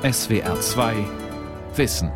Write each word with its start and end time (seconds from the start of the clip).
SWR 0.00 0.60
2 0.60 0.94
Wissen. 1.74 2.12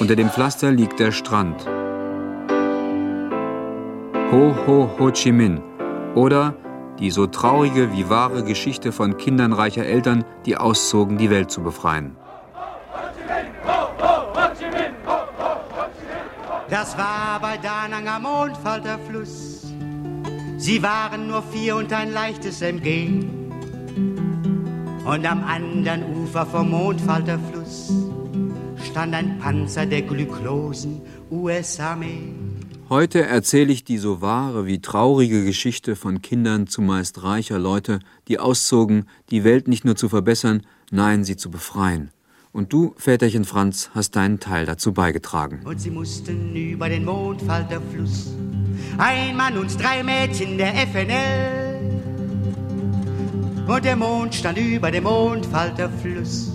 Unter 0.00 0.16
dem 0.16 0.30
Pflaster 0.30 0.72
liegt 0.72 0.98
der 0.98 1.12
Strand. 1.12 1.64
Ho 4.32 4.56
Ho 4.66 4.90
Ho 4.98 5.12
Chi 5.12 5.30
Minh 5.30 5.62
oder 6.16 6.56
die 6.98 7.12
so 7.12 7.28
traurige 7.28 7.92
wie 7.92 8.10
wahre 8.10 8.42
Geschichte 8.42 8.90
von 8.90 9.16
Kindern 9.16 9.52
reicher 9.52 9.86
Eltern, 9.86 10.24
die 10.44 10.56
auszogen, 10.56 11.18
die 11.18 11.30
Welt 11.30 11.52
zu 11.52 11.62
befreien. 11.62 12.16
Das 16.70 16.96
war 16.96 17.40
bei 17.40 17.58
Danang 17.58 18.08
am 18.08 18.22
Mondfalter 18.22 18.98
Fluss. 18.98 19.62
Sie 20.56 20.82
waren 20.82 21.28
nur 21.28 21.42
vier 21.42 21.76
und 21.76 21.92
ein 21.92 22.10
leichtes 22.10 22.62
MG. 22.62 23.22
Und 25.04 25.26
am 25.26 25.44
anderen 25.44 26.04
Ufer 26.16 26.46
vom 26.46 26.70
Mondfalter 26.70 27.38
Fluss 27.38 27.92
stand 28.90 29.14
ein 29.14 29.38
Panzer 29.38 29.84
der 29.84 30.02
glücklosen 30.02 31.02
US-Armee. 31.30 32.32
Heute 32.88 33.26
erzähle 33.26 33.72
ich 33.72 33.84
die 33.84 33.98
so 33.98 34.22
wahre 34.22 34.66
wie 34.66 34.80
traurige 34.80 35.44
Geschichte 35.44 35.96
von 35.96 36.22
Kindern 36.22 36.66
zumeist 36.66 37.22
reicher 37.22 37.58
Leute, 37.58 37.98
die 38.28 38.38
auszogen, 38.38 39.06
die 39.30 39.44
Welt 39.44 39.68
nicht 39.68 39.84
nur 39.84 39.96
zu 39.96 40.08
verbessern, 40.08 40.62
nein, 40.90 41.24
sie 41.24 41.36
zu 41.36 41.50
befreien. 41.50 42.13
Und 42.54 42.72
du, 42.72 42.94
Väterchen 42.96 43.44
Franz, 43.44 43.90
hast 43.96 44.14
deinen 44.14 44.38
Teil 44.38 44.64
dazu 44.64 44.92
beigetragen. 44.92 45.62
Und 45.64 45.80
sie 45.80 45.90
mussten 45.90 46.54
über 46.54 46.88
den 46.88 47.04
Mondfalterfluss. 47.04 48.32
Ein 48.96 49.36
Mann 49.36 49.58
und 49.58 49.76
drei 49.82 50.04
Mädchen 50.04 50.56
der 50.56 50.72
FNL. 50.72 51.90
Und 53.66 53.84
der 53.84 53.96
Mond 53.96 54.36
stand 54.36 54.58
über 54.58 54.92
dem 54.92 55.02
Mondfalterfluss. 55.02 56.52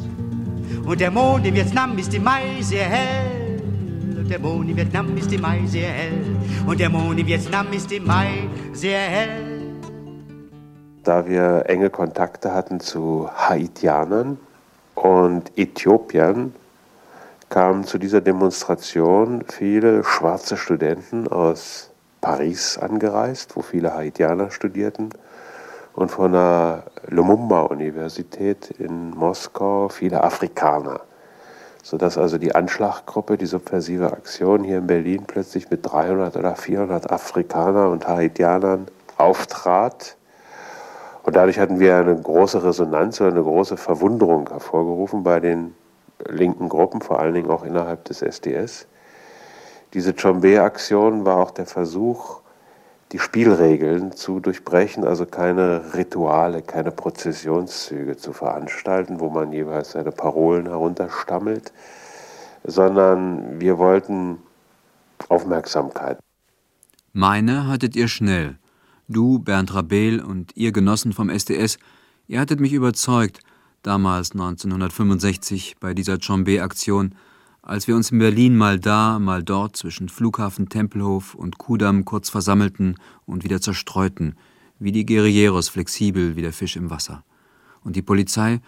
Und 0.86 1.02
der 1.02 1.12
Mond 1.12 1.46
in 1.46 1.54
Vietnam 1.54 1.98
ist 1.98 2.14
im 2.14 2.24
Mai 2.24 2.62
sehr 2.62 2.86
hell. 2.86 3.62
Und 4.20 4.30
der 4.30 4.40
Mond 4.40 4.70
in 4.70 4.78
Vietnam 4.78 5.18
ist 5.18 5.34
im 5.34 5.42
Mai 5.42 5.64
sehr 5.66 5.90
hell. 5.90 6.38
Und 6.66 6.80
der 6.80 6.90
Mond 6.90 7.20
in 7.20 7.28
Vietnam 7.28 7.74
ist 7.74 7.92
im 7.92 8.06
Mai 8.06 8.48
sehr 8.72 9.02
hell. 9.02 9.76
Da 11.04 11.28
wir 11.28 11.66
enge 11.66 11.90
Kontakte 11.90 12.54
hatten 12.54 12.80
zu 12.80 13.30
Haitianern 13.36 14.38
und 15.00 15.58
Äthiopiern, 15.58 16.54
kamen 17.50 17.86
zu 17.86 17.98
dieser 17.98 18.22
Demonstration. 18.22 19.46
Viele 19.48 20.04
schwarze 20.04 20.58
Studenten 20.58 21.28
aus 21.28 21.90
Paris 22.22 22.78
angereist, 22.78 23.56
wo 23.56 23.62
viele 23.62 23.94
Haitianer 23.94 24.52
studierten, 24.52 25.10
und 25.94 26.12
von 26.12 26.34
der 26.34 26.84
Lumumba-Universität 27.08 28.72
in 28.72 29.12
Moskau 29.12 29.90
viele 29.90 30.24
Afrikaner, 30.24 31.02
sodass 31.82 32.18
also 32.18 32.38
die 32.38 32.54
Anschlaggruppe, 32.54 33.38
die 33.38 33.46
subversive 33.46 34.12
Aktion 34.12 34.64
hier 34.64 34.78
in 34.78 34.88
Berlin 34.88 35.24
plötzlich 35.26 35.70
mit 35.70 35.86
300 35.90 36.36
oder 36.38 36.56
400 36.56 37.12
Afrikanern 37.12 37.92
und 37.92 38.08
Haitianern 38.08 38.88
auftrat. 39.18 40.16
Und 41.30 41.36
dadurch 41.36 41.60
hatten 41.60 41.80
wir 41.80 41.96
eine 41.96 42.20
große 42.20 42.64
Resonanz 42.64 43.22
oder 43.22 43.30
eine 43.30 43.44
große 43.44 43.78
Verwunderung 43.78 44.50
hervorgerufen 44.50 45.22
bei 45.22 45.40
den 45.40 45.76
linken 46.28 46.70
Gruppen, 46.70 47.02
vor 47.02 47.20
allen 47.20 47.36
Dingen 47.36 47.52
auch 47.52 47.64
innerhalb 47.64 48.04
des 48.06 48.24
SDS. 48.24 48.88
Diese 49.94 50.16
Chombe-Aktion 50.16 51.26
war 51.26 51.38
auch 51.38 51.52
der 51.52 51.68
Versuch, 51.68 52.40
die 53.12 53.20
Spielregeln 53.20 54.12
zu 54.14 54.40
durchbrechen, 54.40 55.06
also 55.06 55.28
keine 55.28 55.94
Rituale, 55.94 56.64
keine 56.64 56.90
Prozessionszüge 56.90 58.18
zu 58.18 58.34
veranstalten, 58.34 59.20
wo 59.20 59.30
man 59.30 59.54
jeweils 59.54 59.92
seine 59.92 60.12
Parolen 60.12 60.66
herunterstammelt, 60.66 61.72
sondern 62.64 63.62
wir 63.62 63.78
wollten 63.78 64.40
Aufmerksamkeit. 65.28 66.18
Meine 67.14 67.68
hattet 67.68 67.96
ihr 67.96 68.08
schnell. 68.08 68.59
Du, 69.12 69.40
Bernd 69.40 69.74
Rabel 69.74 70.20
und 70.20 70.56
ihr 70.56 70.72
Genossen 70.72 71.14
vom 71.14 71.32
SDS, 71.32 71.80
ihr 72.28 72.40
hattet 72.40 72.60
mich 72.60 72.74
überzeugt, 72.74 73.40
damals 73.82 74.34
1965 74.34 75.78
bei 75.80 75.96
dieser 75.96 76.20
Chombe-Aktion, 76.20 77.16
als 77.64 77.88
wir 77.88 77.96
uns 77.96 78.12
in 78.12 78.20
Berlin 78.20 78.56
mal 78.56 78.80
da, 78.80 79.18
mal 79.18 79.42
dort 79.42 79.76
zwischen 79.76 80.10
Flughafen 80.10 80.70
Tempelhof 80.70 81.34
und 81.34 81.58
Kudamm 81.58 82.06
kurz 82.06 82.30
versammelten 82.30 82.98
und 83.26 83.44
wieder 83.44 83.60
zerstreuten, 83.60 84.36
wie 84.78 84.92
die 84.92 85.08
Guerilleros 85.08 85.70
flexibel 85.70 86.36
wie 86.36 86.44
der 86.44 86.54
Fisch 86.54 86.76
im 86.76 86.92
Wasser. 86.92 87.24
Und 87.82 87.96
die 87.96 88.04
Polizei, 88.04 88.62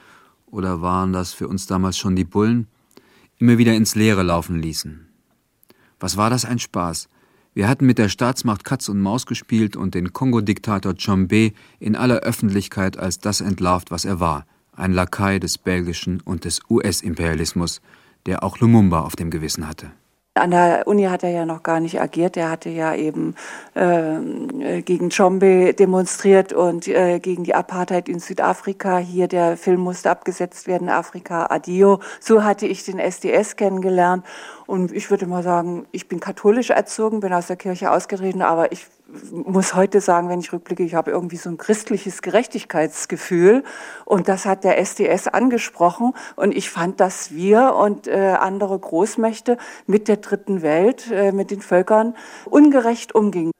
oder 0.47 0.81
waren 0.81 1.13
das 1.13 1.33
für 1.33 1.47
uns 1.47 1.67
damals 1.67 1.99
schon 1.99 2.15
die 2.15 2.25
Bullen, 2.25 2.65
immer 3.37 3.59
wieder 3.59 3.75
ins 3.75 3.93
Leere 3.93 4.23
laufen 4.23 4.59
ließen. 4.59 5.07
Was 5.99 6.17
war 6.17 6.31
das 6.31 6.45
ein 6.45 6.57
Spaß? 6.57 7.09
Wir 7.53 7.67
hatten 7.67 7.85
mit 7.85 7.97
der 7.97 8.07
Staatsmacht 8.07 8.63
Katz 8.63 8.87
und 8.87 9.01
Maus 9.01 9.25
gespielt 9.25 9.75
und 9.75 9.93
den 9.93 10.13
Kongo-Diktator 10.13 10.95
Chombe 10.95 11.51
in 11.79 11.97
aller 11.97 12.19
Öffentlichkeit 12.19 12.97
als 12.97 13.19
das 13.19 13.41
entlarvt, 13.41 13.91
was 13.91 14.05
er 14.05 14.21
war, 14.21 14.45
ein 14.71 14.93
Lakai 14.93 15.37
des 15.37 15.57
belgischen 15.57 16.21
und 16.21 16.45
des 16.45 16.61
US-Imperialismus, 16.69 17.81
der 18.25 18.43
auch 18.43 18.59
Lumumba 18.59 19.01
auf 19.01 19.17
dem 19.17 19.29
Gewissen 19.29 19.67
hatte. 19.67 19.91
An 20.33 20.51
der 20.51 20.87
Uni 20.87 21.03
hat 21.03 21.23
er 21.23 21.29
ja 21.31 21.45
noch 21.45 21.61
gar 21.61 21.81
nicht 21.81 21.99
agiert. 21.99 22.37
Er 22.37 22.49
hatte 22.49 22.69
ja 22.69 22.95
eben 22.95 23.35
äh, 23.73 24.81
gegen 24.81 25.09
Chombe 25.09 25.73
demonstriert 25.73 26.53
und 26.53 26.87
äh, 26.87 27.19
gegen 27.19 27.43
die 27.43 27.53
Apartheid 27.53 28.07
in 28.07 28.21
Südafrika. 28.21 28.97
Hier 28.97 29.27
der 29.27 29.57
Film 29.57 29.81
musste 29.81 30.09
abgesetzt 30.09 30.67
werden, 30.67 30.87
Afrika 30.87 31.47
Adio. 31.49 31.99
So 32.21 32.45
hatte 32.45 32.65
ich 32.65 32.85
den 32.85 32.97
SDS 32.97 33.57
kennengelernt. 33.57 34.25
Und 34.67 34.93
ich 34.93 35.11
würde 35.11 35.27
mal 35.27 35.43
sagen, 35.43 35.85
ich 35.91 36.07
bin 36.07 36.21
katholisch 36.21 36.69
erzogen, 36.69 37.19
bin 37.19 37.33
aus 37.33 37.47
der 37.47 37.57
Kirche 37.57 37.91
ausgetreten, 37.91 38.41
aber 38.41 38.71
ich 38.71 38.87
muss 39.31 39.73
heute 39.73 40.01
sagen, 40.01 40.29
wenn 40.29 40.39
ich 40.39 40.53
rückblicke, 40.53 40.83
ich 40.83 40.95
habe 40.95 41.11
irgendwie 41.11 41.37
so 41.37 41.49
ein 41.49 41.57
christliches 41.57 42.21
Gerechtigkeitsgefühl 42.21 43.63
und 44.05 44.27
das 44.27 44.45
hat 44.45 44.63
der 44.63 44.77
SDS 44.79 45.27
angesprochen 45.27 46.13
und 46.35 46.55
ich 46.55 46.69
fand, 46.69 46.99
dass 46.99 47.31
wir 47.31 47.75
und 47.75 48.07
äh, 48.07 48.35
andere 48.39 48.77
Großmächte 48.77 49.57
mit 49.87 50.07
der 50.07 50.17
dritten 50.17 50.61
Welt, 50.61 51.09
äh, 51.11 51.31
mit 51.31 51.51
den 51.51 51.61
Völkern 51.61 52.15
ungerecht 52.45 53.13
umgingen. 53.15 53.51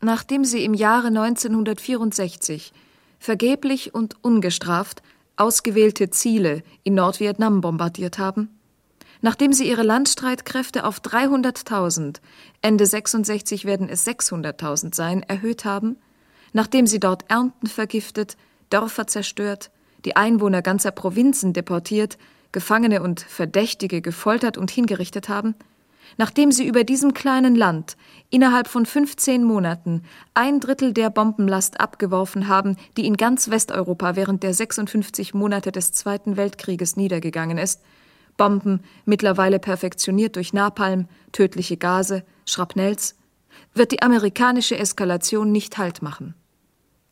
Nachdem 0.00 0.44
sie 0.44 0.64
im 0.64 0.74
Jahre 0.74 1.08
1964 1.08 2.72
vergeblich 3.18 3.94
und 3.94 4.16
ungestraft 4.22 5.02
ausgewählte 5.36 6.10
Ziele 6.10 6.62
in 6.82 6.94
Nordvietnam 6.94 7.60
bombardiert 7.60 8.18
haben, 8.18 8.58
Nachdem 9.24 9.52
sie 9.52 9.68
ihre 9.68 9.84
Landstreitkräfte 9.84 10.84
auf 10.84 11.00
300.000, 11.00 12.16
Ende 12.60 12.86
66 12.86 13.64
werden 13.64 13.88
es 13.88 14.04
600.000 14.04 14.94
sein, 14.94 15.22
erhöht 15.22 15.64
haben, 15.64 15.96
nachdem 16.52 16.88
sie 16.88 16.98
dort 16.98 17.30
Ernten 17.30 17.68
vergiftet, 17.68 18.36
Dörfer 18.68 19.06
zerstört, 19.06 19.70
die 20.04 20.16
Einwohner 20.16 20.60
ganzer 20.60 20.90
Provinzen 20.90 21.52
deportiert, 21.52 22.18
Gefangene 22.50 23.00
und 23.00 23.20
Verdächtige 23.20 24.02
gefoltert 24.02 24.58
und 24.58 24.72
hingerichtet 24.72 25.28
haben, 25.28 25.54
nachdem 26.18 26.50
sie 26.50 26.66
über 26.66 26.82
diesem 26.82 27.14
kleinen 27.14 27.54
Land 27.54 27.96
innerhalb 28.28 28.66
von 28.66 28.84
15 28.84 29.44
Monaten 29.44 30.02
ein 30.34 30.58
Drittel 30.58 30.92
der 30.92 31.10
Bombenlast 31.10 31.80
abgeworfen 31.80 32.48
haben, 32.48 32.76
die 32.96 33.06
in 33.06 33.16
ganz 33.16 33.50
Westeuropa 33.50 34.16
während 34.16 34.42
der 34.42 34.52
56 34.52 35.32
Monate 35.32 35.70
des 35.70 35.92
Zweiten 35.92 36.36
Weltkrieges 36.36 36.96
niedergegangen 36.96 37.56
ist, 37.56 37.80
Bomben, 38.42 38.80
mittlerweile 39.04 39.60
perfektioniert 39.60 40.34
durch 40.34 40.52
Napalm, 40.52 41.06
tödliche 41.30 41.76
Gase, 41.76 42.24
Schrapnells, 42.44 43.14
wird 43.72 43.92
die 43.92 44.02
amerikanische 44.02 44.76
Eskalation 44.76 45.52
nicht 45.52 45.78
Halt 45.78 46.02
machen. 46.02 46.34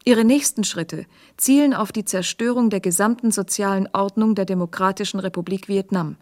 Ihre 0.05 0.25
nächsten 0.25 0.65
Schritte 0.65 1.07
zielen 1.37 1.73
auf 1.73 1.93
die 1.93 2.05
Zerstörung 2.05 2.69
der 2.69 2.81
gesamten 2.81 3.31
sozialen 3.31 3.89
Ordnung 3.93 4.35
der 4.35 4.45
Demokratischen 4.45 5.21
Republik 5.21 5.69
Vietnam. 5.69 6.17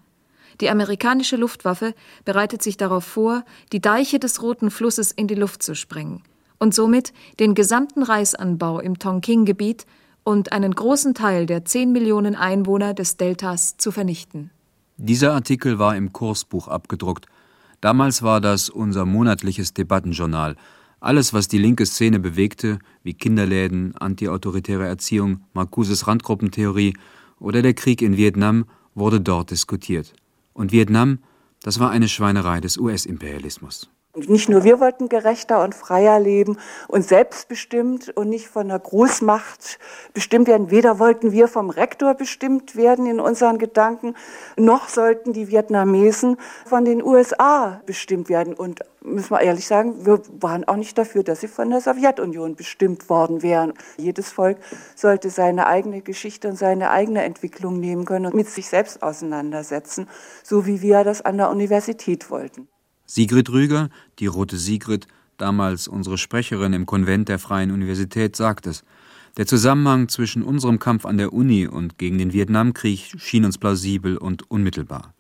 Die 0.61 0.69
amerikanische 0.69 1.37
Luftwaffe 1.37 1.95
bereitet 2.27 2.63
sich 2.63 2.77
darauf 2.77 3.05
vor, 3.05 3.47
die 3.73 3.81
Deiche 3.81 4.19
des 4.19 4.43
Roten 4.43 4.71
Flusses 4.71 5.11
in 5.11 5.27
die 5.27 5.37
Luft 5.37 5.63
zu 5.63 5.75
sprengen 5.75 6.23
und 6.59 6.75
somit 6.75 7.15
den 7.41 7.55
gesamten 7.55 8.03
Reisanbau 8.03 8.81
im 8.81 8.99
Tonkin-Gebiet 8.99 9.87
und 10.23 10.53
einen 10.53 10.75
großen 10.75 11.15
Teil 11.15 11.47
der 11.47 11.65
10 11.65 11.93
Millionen 11.93 12.37
Einwohner 12.37 12.93
des 12.93 13.17
Deltas 13.17 13.79
zu 13.79 13.91
vernichten. 13.91 14.51
Dieser 14.99 15.33
Artikel 15.33 15.79
war 15.79 15.97
im 15.97 16.13
Kursbuch 16.13 16.69
abgedruckt. 16.69 17.27
Damals 17.81 18.23
war 18.23 18.41
das 18.41 18.69
unser 18.69 19.05
monatliches 19.05 19.73
Debattenjournal. 19.73 20.57
Alles, 21.01 21.33
was 21.33 21.47
die 21.47 21.59
linke 21.59 21.87
Szene 21.87 22.19
bewegte, 22.19 22.81
wie 23.05 23.15
Kinderläden, 23.15 23.97
antiautoritäre 23.97 24.87
Erziehung, 24.87 25.45
Marcuses 25.55 26.09
Randgruppentheorie 26.09 26.97
oder 27.39 27.63
der 27.63 27.75
Krieg 27.75 28.03
in 28.03 28.17
Vietnam, 28.17 28.65
wurde 28.97 29.21
dort 29.21 29.53
diskutiert. 29.53 30.13
Und 30.53 30.73
Vietnam, 30.73 31.21
Das 31.63 31.81
war 31.81 31.91
eine 31.91 32.09
Schweinerei 32.09 32.61
des 32.61 32.79
US-Imperialismus. 32.79 33.91
Nicht 34.17 34.49
nur 34.49 34.65
wir 34.65 34.81
wollten 34.81 35.11
gerechter 35.11 35.63
und 35.63 35.75
freier 35.75 36.19
leben 36.19 36.57
und 36.89 37.07
selbstbestimmt 37.07 38.09
und 38.17 38.31
nicht 38.31 38.49
von 38.49 38.69
der 38.69 38.79
Großmacht 38.79 39.79
bestimmt 40.15 40.49
werden. 40.49 40.71
Weder 40.71 40.99
wollten 40.99 41.31
wir 41.31 41.47
vom 41.47 41.69
Rektor 41.69 42.15
bestimmt 42.15 42.75
werden 42.75 43.07
in 43.07 43.21
unseren 43.21 43.59
Gedanken, 43.59 44.15
noch 44.57 44.89
sollten 44.89 45.35
die 45.35 45.49
Vietnamesen 45.49 46.39
von 46.65 46.87
den 46.87 47.03
USA 47.03 47.83
bestimmt 47.85 48.31
werden. 48.31 48.55
Und 48.55 48.81
müssen 49.03 49.31
wir 49.31 49.43
ehrlich 49.43 49.67
sagen, 49.67 50.07
wir 50.07 50.23
waren 50.41 50.65
auch 50.65 50.77
nicht 50.77 50.97
dafür, 50.97 51.23
dass 51.23 51.41
sie 51.41 51.49
von 51.49 51.69
der 51.69 51.83
Sowjetunion 51.83 52.57
bestimmt 52.57 53.11
worden 53.11 53.43
wären. 53.43 53.75
Jedes 53.99 54.31
Volk 54.33 54.57
sollte 54.97 55.29
seine 55.29 55.67
eigene 55.67 56.01
Geschichte 56.01 56.49
und 56.49 56.57
seine 56.57 56.91
eigene 56.91 57.25
Entwicklung 57.25 57.79
nehmen 57.79 58.07
können 58.07 58.27
und 58.27 58.35
mit 58.35 58.49
sich 58.49 58.69
selbst 58.69 59.03
auseinandersetzen, 59.03 60.09
so 60.43 60.65
wie 60.65 60.81
wir 60.81 61.05
das 61.05 61.21
an 61.21 61.37
der 61.37 61.51
Universität 61.51 62.31
wollten. 62.31 62.69
Sigrid 63.11 63.49
Rüger, 63.51 63.89
die 64.19 64.27
Rote 64.27 64.59
Sigrid, 64.59 65.07
damals 65.39 65.89
unsere 65.89 66.19
Sprecherin 66.19 66.75
im 66.75 66.85
Konvent 66.85 67.31
der 67.31 67.39
Freien 67.39 67.71
Universität, 67.71 68.37
sagt 68.37 68.67
es. 68.67 68.85
Der 69.39 69.47
Zusammenhang 69.47 70.09
zwischen 70.09 70.43
unserem 70.43 70.79
Kampf 70.79 71.07
an 71.07 71.17
der 71.17 71.33
Uni 71.33 71.67
und 71.67 71.97
gegen 71.97 72.19
den 72.19 72.35
Vietnamkrieg 72.35 73.15
schien 73.19 73.47
uns 73.47 73.57
plausibel 73.57 74.19
und 74.19 74.51
unmittelbar. 74.51 75.15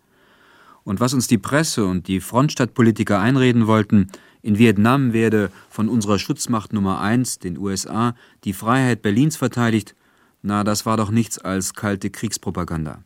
Und 0.84 1.00
was 1.00 1.14
uns 1.14 1.28
die 1.28 1.38
Presse 1.38 1.86
und 1.86 2.08
die 2.08 2.20
Frontstadtpolitiker 2.20 3.18
einreden 3.18 3.66
wollten, 3.66 4.08
in 4.42 4.58
Vietnam 4.58 5.14
werde 5.14 5.50
von 5.70 5.88
unserer 5.88 6.18
Schutzmacht 6.18 6.74
Nummer 6.74 7.00
eins, 7.00 7.38
den 7.38 7.56
USA, 7.56 8.14
die 8.44 8.52
Freiheit 8.52 9.00
Berlins 9.00 9.36
verteidigt, 9.36 9.94
na, 10.42 10.62
das 10.62 10.84
war 10.84 10.98
doch 10.98 11.10
nichts 11.10 11.38
als 11.38 11.72
kalte 11.72 12.10
Kriegspropaganda. 12.10 13.02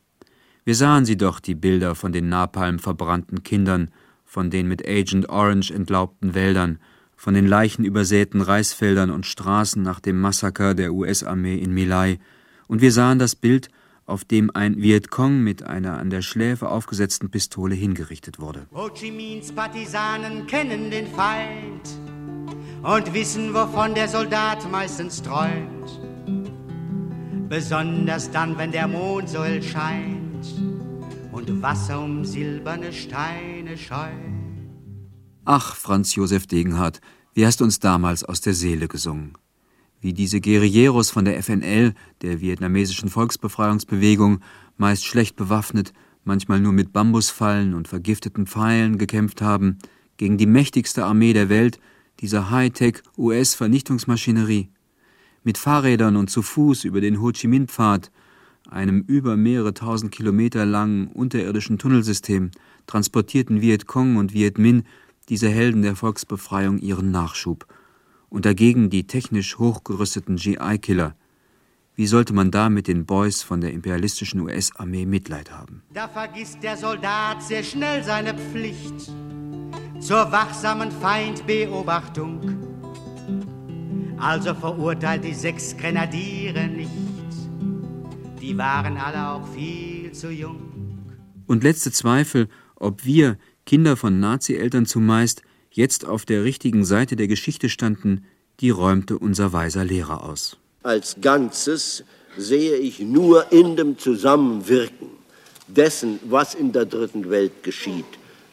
Wir 0.64 0.74
sahen 0.74 1.04
sie 1.04 1.16
doch, 1.16 1.40
die 1.40 1.54
Bilder 1.54 1.94
von 1.94 2.12
den 2.12 2.28
Napalm 2.28 2.78
verbrannten 2.78 3.42
Kindern, 3.42 3.90
von 4.32 4.48
den 4.48 4.66
mit 4.66 4.88
Agent 4.88 5.28
Orange 5.28 5.70
entlaubten 5.70 6.32
Wäldern, 6.32 6.78
von 7.16 7.34
den 7.34 7.46
leichenübersäten 7.46 8.40
Reisfeldern 8.40 9.10
und 9.10 9.26
Straßen 9.26 9.82
nach 9.82 10.00
dem 10.00 10.18
Massaker 10.18 10.74
der 10.74 10.94
US-Armee 10.94 11.58
in 11.58 11.74
Milai, 11.74 12.18
und 12.66 12.80
wir 12.80 12.92
sahen 12.92 13.18
das 13.18 13.36
Bild, 13.36 13.68
auf 14.06 14.24
dem 14.24 14.50
ein 14.54 14.80
Vietcong 14.80 15.44
mit 15.44 15.64
einer 15.64 15.98
an 15.98 16.08
der 16.08 16.22
Schläfe 16.22 16.70
aufgesetzten 16.70 17.30
Pistole 17.30 17.74
hingerichtet 17.74 18.40
wurde. 18.40 18.66
Ho 18.74 18.88
Chi 18.88 19.10
Minhs 19.10 19.52
Partisanen 19.52 20.46
kennen 20.46 20.90
den 20.90 21.08
Feind 21.08 21.90
und 22.82 23.12
wissen, 23.12 23.52
wovon 23.52 23.94
der 23.94 24.08
Soldat 24.08 24.66
meistens 24.70 25.20
träumt. 25.20 26.00
Besonders 27.50 28.30
dann, 28.30 28.56
wenn 28.56 28.72
der 28.72 28.88
Mond 28.88 29.28
so 29.28 29.44
hell 29.44 29.62
scheint 29.62 30.71
und 31.32 31.62
Wasser 31.62 32.00
um 32.00 32.24
silberne 32.24 32.92
Steine 32.92 33.76
scheu. 33.76 34.12
Ach, 35.44 35.74
Franz 35.74 36.14
Josef 36.14 36.46
Degenhardt, 36.46 37.00
wie 37.34 37.46
hast 37.46 37.60
du 37.60 37.64
uns 37.64 37.80
damals 37.80 38.22
aus 38.22 38.40
der 38.42 38.54
Seele 38.54 38.86
gesungen? 38.86 39.32
Wie 40.00 40.12
diese 40.12 40.40
Guerilleros 40.40 41.10
von 41.10 41.24
der 41.24 41.42
FNL, 41.42 41.94
der 42.20 42.40
vietnamesischen 42.40 43.08
Volksbefreiungsbewegung, 43.08 44.40
meist 44.76 45.04
schlecht 45.04 45.36
bewaffnet, 45.36 45.92
manchmal 46.24 46.60
nur 46.60 46.72
mit 46.72 46.92
Bambusfallen 46.92 47.74
und 47.74 47.88
vergifteten 47.88 48.46
Pfeilen 48.46 48.98
gekämpft 48.98 49.40
haben, 49.40 49.78
gegen 50.18 50.38
die 50.38 50.46
mächtigste 50.46 51.04
Armee 51.04 51.32
der 51.32 51.48
Welt, 51.48 51.80
dieser 52.20 52.50
Hightech 52.50 53.02
US-Vernichtungsmaschinerie. 53.16 54.68
Mit 55.44 55.58
Fahrrädern 55.58 56.16
und 56.16 56.30
zu 56.30 56.42
Fuß 56.42 56.84
über 56.84 57.00
den 57.00 57.20
Ho 57.20 57.32
Chi 57.32 57.48
Minh-Pfad, 57.48 58.12
einem 58.72 59.00
über 59.06 59.36
mehrere 59.36 59.74
tausend 59.74 60.12
Kilometer 60.12 60.66
langen 60.66 61.08
unterirdischen 61.08 61.78
Tunnelsystem, 61.78 62.50
transportierten 62.86 63.60
Vietcong 63.60 64.16
und 64.16 64.32
Viet 64.32 64.58
Minh, 64.58 64.84
diese 65.28 65.48
Helden 65.48 65.82
der 65.82 65.96
Volksbefreiung, 65.96 66.78
ihren 66.78 67.10
Nachschub. 67.10 67.66
Und 68.28 68.44
dagegen 68.46 68.90
die 68.90 69.06
technisch 69.06 69.58
hochgerüsteten 69.58 70.36
GI-Killer. 70.36 71.14
Wie 71.94 72.06
sollte 72.06 72.32
man 72.32 72.50
da 72.50 72.70
mit 72.70 72.88
den 72.88 73.04
Boys 73.04 73.42
von 73.42 73.60
der 73.60 73.72
imperialistischen 73.72 74.40
US-Armee 74.40 75.04
Mitleid 75.04 75.50
haben? 75.50 75.82
Da 75.92 76.08
vergisst 76.08 76.62
der 76.62 76.76
Soldat 76.76 77.42
sehr 77.42 77.62
schnell 77.62 78.02
seine 78.02 78.34
Pflicht 78.34 79.12
zur 80.00 80.32
wachsamen 80.32 80.90
Feindbeobachtung. 80.90 82.40
Also 84.18 84.54
verurteilt 84.54 85.24
die 85.24 85.34
sechs 85.34 85.76
Grenadiere 85.76 86.66
nicht 86.66 87.11
die 88.42 88.58
waren 88.58 88.96
alle 88.96 89.28
auch 89.28 89.46
viel 89.54 90.12
zu 90.12 90.30
jung. 90.30 90.60
Und 91.46 91.62
letzte 91.62 91.92
Zweifel, 91.92 92.48
ob 92.74 93.04
wir, 93.04 93.38
Kinder 93.64 93.96
von 93.96 94.18
Nazi-Eltern 94.18 94.86
zumeist, 94.86 95.42
jetzt 95.70 96.04
auf 96.04 96.24
der 96.24 96.42
richtigen 96.42 96.84
Seite 96.84 97.14
der 97.14 97.28
Geschichte 97.28 97.68
standen, 97.68 98.24
die 98.60 98.70
räumte 98.70 99.16
unser 99.16 99.52
weiser 99.52 99.84
Lehrer 99.84 100.24
aus. 100.24 100.56
Als 100.82 101.16
Ganzes 101.20 102.04
sehe 102.36 102.76
ich 102.76 102.98
nur 102.98 103.52
in 103.52 103.76
dem 103.76 103.98
Zusammenwirken 103.98 105.08
dessen, 105.68 106.18
was 106.24 106.54
in 106.54 106.72
der 106.72 106.86
dritten 106.86 107.30
Welt 107.30 107.62
geschieht, 107.62 108.04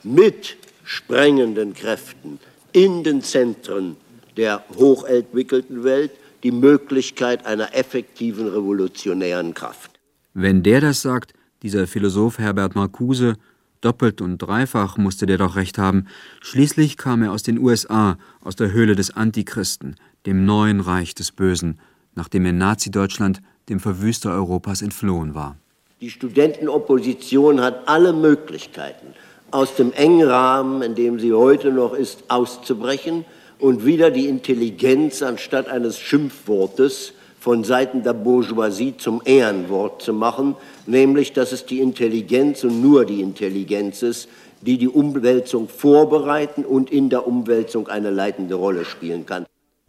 mit 0.04 0.58
sprengenden 0.84 1.74
Kräften 1.74 2.40
in 2.72 3.04
den 3.04 3.24
Zentren 3.24 3.98
der 4.38 4.64
hochentwickelten 4.78 5.84
Welt 5.84 6.12
die 6.44 6.52
Möglichkeit 6.52 7.46
einer 7.46 7.76
effektiven 7.76 8.48
revolutionären 8.48 9.54
Kraft. 9.54 10.00
Wenn 10.34 10.64
der 10.64 10.82
das 10.82 11.02
sagt, 11.02 11.34
dieser 11.64 11.88
Philosoph 11.88 12.40
Herbert 12.40 12.76
Marcuse, 12.76 13.36
doppelt 13.82 14.22
und 14.22 14.38
dreifach 14.38 14.98
musste 14.98 15.26
der 15.26 15.38
doch 15.38 15.56
recht 15.56 15.78
haben, 15.78 16.08
schließlich 16.42 16.98
kam 16.98 17.24
er 17.24 17.32
aus 17.32 17.44
den 17.44 17.60
USA, 17.60 18.18
aus 18.42 18.56
der 18.56 18.72
Höhle 18.72 18.96
des 18.96 19.16
Antichristen, 19.16 19.96
dem 20.26 20.46
neuen 20.46 20.80
Reich 20.80 21.16
des 21.16 21.32
Bösen, 21.32 21.80
nachdem 22.16 22.46
er 22.46 22.54
Nazi-Deutschland, 22.54 23.42
dem 23.70 23.80
Verwüster 23.80 24.32
Europas, 24.32 24.82
entflohen 24.82 25.36
war. 25.36 25.58
Die 26.02 26.10
Studentenopposition 26.10 27.62
hat 27.62 27.88
alle 27.88 28.14
Möglichkeiten, 28.14 29.08
aus 29.52 29.76
dem 29.76 29.92
engen 29.94 30.28
Rahmen, 30.28 30.82
in 30.82 30.96
dem 30.96 31.20
sie 31.20 31.34
heute 31.34 31.72
noch 31.72 31.94
ist, 31.94 32.24
auszubrechen 32.30 33.26
und 33.60 33.86
wieder 33.86 34.10
die 34.10 34.28
Intelligenz 34.28 35.22
anstatt 35.22 35.68
eines 35.68 36.00
Schimpfwortes 36.00 37.14
von 37.40 37.64
Seiten 37.64 38.04
der 38.04 38.14
Bourgeoisie 38.14 38.98
zum 38.98 39.22
Ehrenwort 39.24 40.02
zu 40.02 40.14
machen, 40.14 40.56
nämlich 40.86 41.34
dass 41.34 41.52
es 41.52 41.66
die 41.66 41.80
Intelligenz 41.80 42.64
und 42.64 42.82
nur 42.82 43.06
die 43.06 43.22
Intelligenz 43.22 44.02
ist, 44.02 44.28
die 44.62 44.78
die 44.78 44.90
Umwälzung 44.90 45.70
vorbereiten 45.70 46.66
und 46.66 46.90
in 46.90 47.10
der 47.10 47.28
Umwälzung 47.28 47.88
eine 47.88 48.10
leitende 48.10 48.56
Rolle 48.56 48.84
spielen 48.84 49.26
kann. 49.26 49.46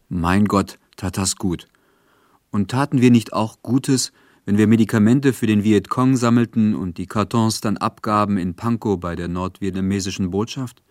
Mein 0.09 0.45
Gott, 0.47 0.79
tat 0.97 1.17
das 1.17 1.37
gut. 1.37 1.67
Und 2.50 2.71
taten 2.71 3.00
wir 3.00 3.11
nicht 3.11 3.33
auch 3.33 3.57
Gutes, 3.62 4.12
wenn 4.45 4.59
wir 4.59 4.67
Medikamente 4.67 5.33
für 5.33 5.47
den 5.47 5.65
Vietcong 5.65 6.17
sammelten 6.17 6.75
und 6.75 6.99
die 6.99 7.07
Kartons 7.07 7.61
dann 7.61 7.77
abgaben 7.77 8.39
in 8.39 8.55
Pankow 8.55 8.99
bei 8.99 9.15
der 9.15 9.29
nordvietnamesischen 9.29 10.31
Botschaft? 10.31 10.83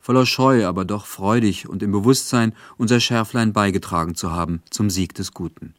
Voller 0.00 0.26
Scheu, 0.26 0.66
aber 0.66 0.84
doch 0.84 1.06
freudig 1.06 1.68
und 1.68 1.82
im 1.82 1.92
Bewusstsein, 1.92 2.54
unser 2.76 3.00
Schärflein 3.00 3.52
beigetragen 3.52 4.14
zu 4.14 4.32
haben 4.32 4.62
zum 4.70 4.90
Sieg 4.90 5.14
des 5.14 5.32
Guten. 5.32 5.74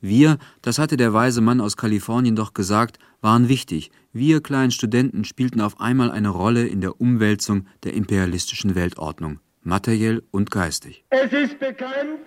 Wir, 0.00 0.38
das 0.62 0.78
hatte 0.78 0.96
der 0.96 1.12
weise 1.12 1.40
Mann 1.40 1.60
aus 1.60 1.76
Kalifornien 1.76 2.36
doch 2.36 2.54
gesagt, 2.54 2.98
waren 3.20 3.48
wichtig. 3.48 3.90
Wir 4.12 4.40
kleinen 4.40 4.70
Studenten 4.70 5.24
spielten 5.24 5.60
auf 5.60 5.80
einmal 5.80 6.10
eine 6.10 6.30
Rolle 6.30 6.66
in 6.66 6.80
der 6.80 7.00
Umwälzung 7.00 7.66
der 7.84 7.94
imperialistischen 7.94 8.74
Weltordnung, 8.74 9.40
materiell 9.62 10.22
und 10.30 10.50
geistig. 10.50 11.04
Es 11.10 11.32
ist 11.32 11.58
bekannt, 11.58 12.20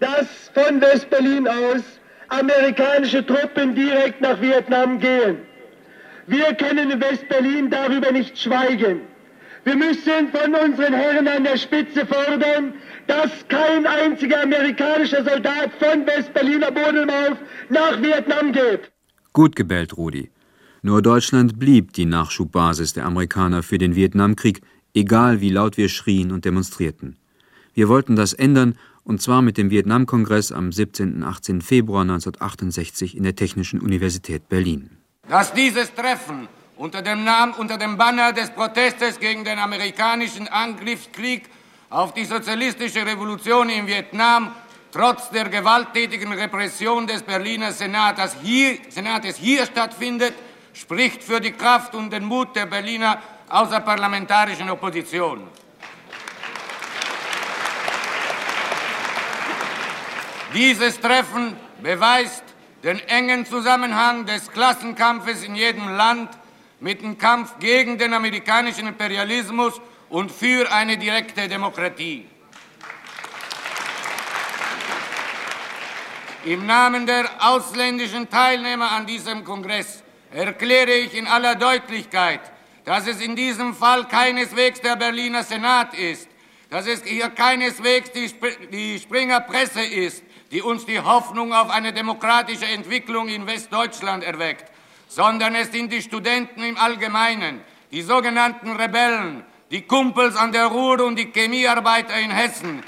dass 0.00 0.26
von 0.54 0.80
West-Berlin 0.80 1.46
aus 1.46 1.82
amerikanische 2.28 3.24
Truppen 3.24 3.74
direkt 3.74 4.20
nach 4.20 4.40
Vietnam 4.40 4.98
gehen. 4.98 5.38
Wir 6.26 6.54
können 6.54 6.90
in 6.90 7.00
West-Berlin 7.00 7.70
darüber 7.70 8.10
nicht 8.12 8.38
schweigen. 8.38 9.00
Wir 9.64 9.76
müssen 9.76 10.28
von 10.32 10.54
unseren 10.54 10.94
Herren 10.94 11.28
an 11.28 11.44
der 11.44 11.58
Spitze 11.58 12.06
fordern, 12.06 12.74
dass 13.06 13.30
kein 13.48 13.86
einziger 13.86 14.42
amerikanischer 14.42 15.22
Soldat 15.22 15.72
von 15.78 16.06
West-Berliner 16.06 16.70
Boden 16.70 17.10
auf 17.10 17.36
nach 17.68 18.00
Vietnam 18.00 18.52
geht. 18.52 18.90
Gut 19.32 19.54
gebellt, 19.56 19.96
Rudi. 19.96 20.30
Nur 20.82 21.02
Deutschland 21.02 21.58
blieb 21.58 21.92
die 21.92 22.06
Nachschubbasis 22.06 22.94
der 22.94 23.04
Amerikaner 23.04 23.62
für 23.62 23.76
den 23.76 23.94
Vietnamkrieg, 23.94 24.62
egal 24.94 25.42
wie 25.42 25.50
laut 25.50 25.76
wir 25.76 25.90
schrien 25.90 26.32
und 26.32 26.46
demonstrierten. 26.46 27.16
Wir 27.74 27.88
wollten 27.88 28.16
das 28.16 28.32
ändern, 28.32 28.76
und 29.04 29.20
zwar 29.20 29.42
mit 29.42 29.58
dem 29.58 29.70
Vietnamkongress 29.70 30.52
am 30.52 30.72
17. 30.72 31.16
und 31.16 31.22
18. 31.22 31.60
Februar 31.60 32.02
1968 32.02 33.16
in 33.16 33.24
der 33.24 33.36
Technischen 33.36 33.80
Universität 33.80 34.48
Berlin. 34.48 34.90
Dass 35.28 35.52
dieses 35.52 35.92
Treffen 35.94 36.48
unter 36.80 37.02
dem 37.02 37.24
Namen, 37.24 37.52
unter 37.52 37.76
dem 37.76 37.98
Banner 37.98 38.32
des 38.32 38.48
Protestes 38.48 39.20
gegen 39.20 39.44
den 39.44 39.58
amerikanischen 39.58 40.48
Angriffskrieg 40.48 41.44
auf 41.90 42.14
die 42.14 42.24
sozialistische 42.24 43.04
Revolution 43.04 43.68
in 43.68 43.86
Vietnam 43.86 44.54
trotz 44.90 45.28
der 45.28 45.50
gewalttätigen 45.50 46.32
Repression 46.32 47.06
des 47.06 47.22
Berliner 47.22 47.70
Senates 47.72 48.34
hier, 48.42 48.78
Senates 48.88 49.36
hier 49.36 49.66
stattfindet, 49.66 50.32
spricht 50.72 51.22
für 51.22 51.38
die 51.38 51.52
Kraft 51.52 51.94
und 51.94 52.10
den 52.10 52.24
Mut 52.24 52.56
der 52.56 52.64
Berliner 52.64 53.20
außerparlamentarischen 53.50 54.70
Opposition. 54.70 55.46
Dieses 60.54 60.98
Treffen 60.98 61.56
beweist 61.82 62.42
den 62.82 63.00
engen 63.00 63.44
Zusammenhang 63.44 64.24
des 64.24 64.50
Klassenkampfes 64.50 65.44
in 65.44 65.54
jedem 65.54 65.86
Land 65.88 66.39
mit 66.80 67.02
dem 67.02 67.18
Kampf 67.18 67.58
gegen 67.58 67.98
den 67.98 68.14
amerikanischen 68.14 68.88
Imperialismus 68.88 69.80
und 70.08 70.32
für 70.32 70.70
eine 70.72 70.98
direkte 70.98 71.48
Demokratie. 71.48 72.26
Im 76.44 76.64
Namen 76.64 77.06
der 77.06 77.28
ausländischen 77.38 78.30
Teilnehmer 78.30 78.90
an 78.92 79.06
diesem 79.06 79.44
Kongress 79.44 80.02
erkläre 80.32 80.92
ich 80.92 81.14
in 81.14 81.26
aller 81.26 81.54
Deutlichkeit, 81.54 82.40
dass 82.86 83.06
es 83.06 83.20
in 83.20 83.36
diesem 83.36 83.74
Fall 83.74 84.08
keineswegs 84.08 84.80
der 84.80 84.96
Berliner 84.96 85.44
Senat 85.44 85.92
ist, 85.92 86.28
dass 86.70 86.86
es 86.86 87.04
hier 87.04 87.28
keineswegs 87.28 88.12
die, 88.12 88.24
Sp 88.24 88.56
die 88.72 88.98
Springer 88.98 89.40
Presse 89.40 89.82
ist, 89.82 90.24
die 90.50 90.62
uns 90.62 90.86
die 90.86 91.00
Hoffnung 91.00 91.52
auf 91.52 91.68
eine 91.68 91.92
demokratische 91.92 92.64
Entwicklung 92.64 93.28
in 93.28 93.46
Westdeutschland 93.46 94.24
erweckt, 94.24 94.72
sondern 95.10 95.56
es 95.56 95.72
sind 95.72 95.92
die 95.92 96.02
Studenten 96.02 96.62
im 96.62 96.76
Allgemeinen, 96.78 97.60
die 97.90 98.02
sogenannten 98.02 98.70
Rebellen, 98.70 99.42
die 99.72 99.82
Kumpels 99.82 100.36
an 100.36 100.52
der 100.52 100.66
Ruhr 100.66 101.04
und 101.04 101.18
die 101.18 101.32
Chemiearbeiter 101.32 102.18
in 102.18 102.30
Hessen. 102.30 102.82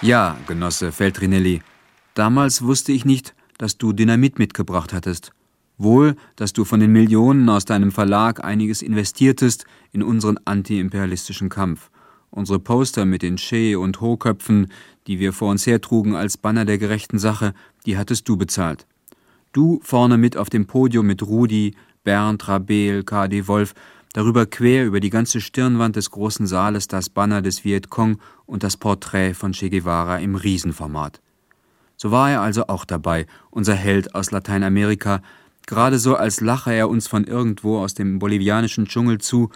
Ja, 0.00 0.36
Genosse 0.46 0.92
Feltrinelli, 0.92 1.62
damals 2.14 2.62
wusste 2.62 2.92
ich 2.92 3.04
nicht, 3.04 3.34
dass 3.58 3.76
du 3.76 3.92
Dynamit 3.92 4.38
mitgebracht 4.38 4.92
hattest. 4.92 5.32
Wohl, 5.78 6.14
dass 6.36 6.52
du 6.52 6.64
von 6.64 6.78
den 6.78 6.92
Millionen 6.92 7.48
aus 7.48 7.64
deinem 7.64 7.90
Verlag 7.90 8.44
einiges 8.44 8.82
investiertest 8.82 9.64
in 9.90 10.04
unseren 10.04 10.38
antiimperialistischen 10.44 11.48
Kampf. 11.48 11.90
Unsere 12.30 12.60
Poster 12.60 13.04
mit 13.04 13.22
den 13.22 13.36
Che- 13.36 13.76
und 13.76 14.00
Ho-Köpfen, 14.00 14.70
die 15.08 15.18
wir 15.18 15.32
vor 15.32 15.50
uns 15.50 15.66
hertrugen 15.66 16.14
als 16.14 16.36
Banner 16.36 16.64
der 16.64 16.78
gerechten 16.78 17.18
Sache, 17.18 17.52
die 17.84 17.96
hattest 17.96 18.28
du 18.28 18.36
bezahlt. 18.36 18.86
Du 19.52 19.80
vorne 19.82 20.18
mit 20.18 20.36
auf 20.36 20.50
dem 20.50 20.66
Podium 20.66 21.06
mit 21.06 21.22
Rudi, 21.22 21.74
Bernd, 22.04 22.48
Rabel, 22.48 23.02
K.D. 23.02 23.46
Wolf, 23.48 23.74
darüber 24.12 24.46
quer 24.46 24.86
über 24.86 25.00
die 25.00 25.10
ganze 25.10 25.40
Stirnwand 25.40 25.96
des 25.96 26.10
großen 26.10 26.46
Saales 26.46 26.88
das 26.88 27.08
Banner 27.08 27.42
des 27.42 27.64
Vietcong 27.64 28.18
und 28.46 28.62
das 28.62 28.76
Porträt 28.76 29.34
von 29.34 29.52
Che 29.52 29.70
Guevara 29.70 30.18
im 30.18 30.34
Riesenformat. 30.34 31.20
So 31.96 32.10
war 32.10 32.30
er 32.30 32.42
also 32.42 32.68
auch 32.68 32.84
dabei, 32.84 33.26
unser 33.50 33.74
Held 33.74 34.14
aus 34.14 34.30
Lateinamerika, 34.30 35.20
gerade 35.66 35.98
so 35.98 36.14
als 36.14 36.40
lache 36.40 36.72
er 36.72 36.88
uns 36.88 37.08
von 37.08 37.24
irgendwo 37.24 37.78
aus 37.78 37.94
dem 37.94 38.18
bolivianischen 38.18 38.86
Dschungel 38.86 39.18
zu 39.18 39.50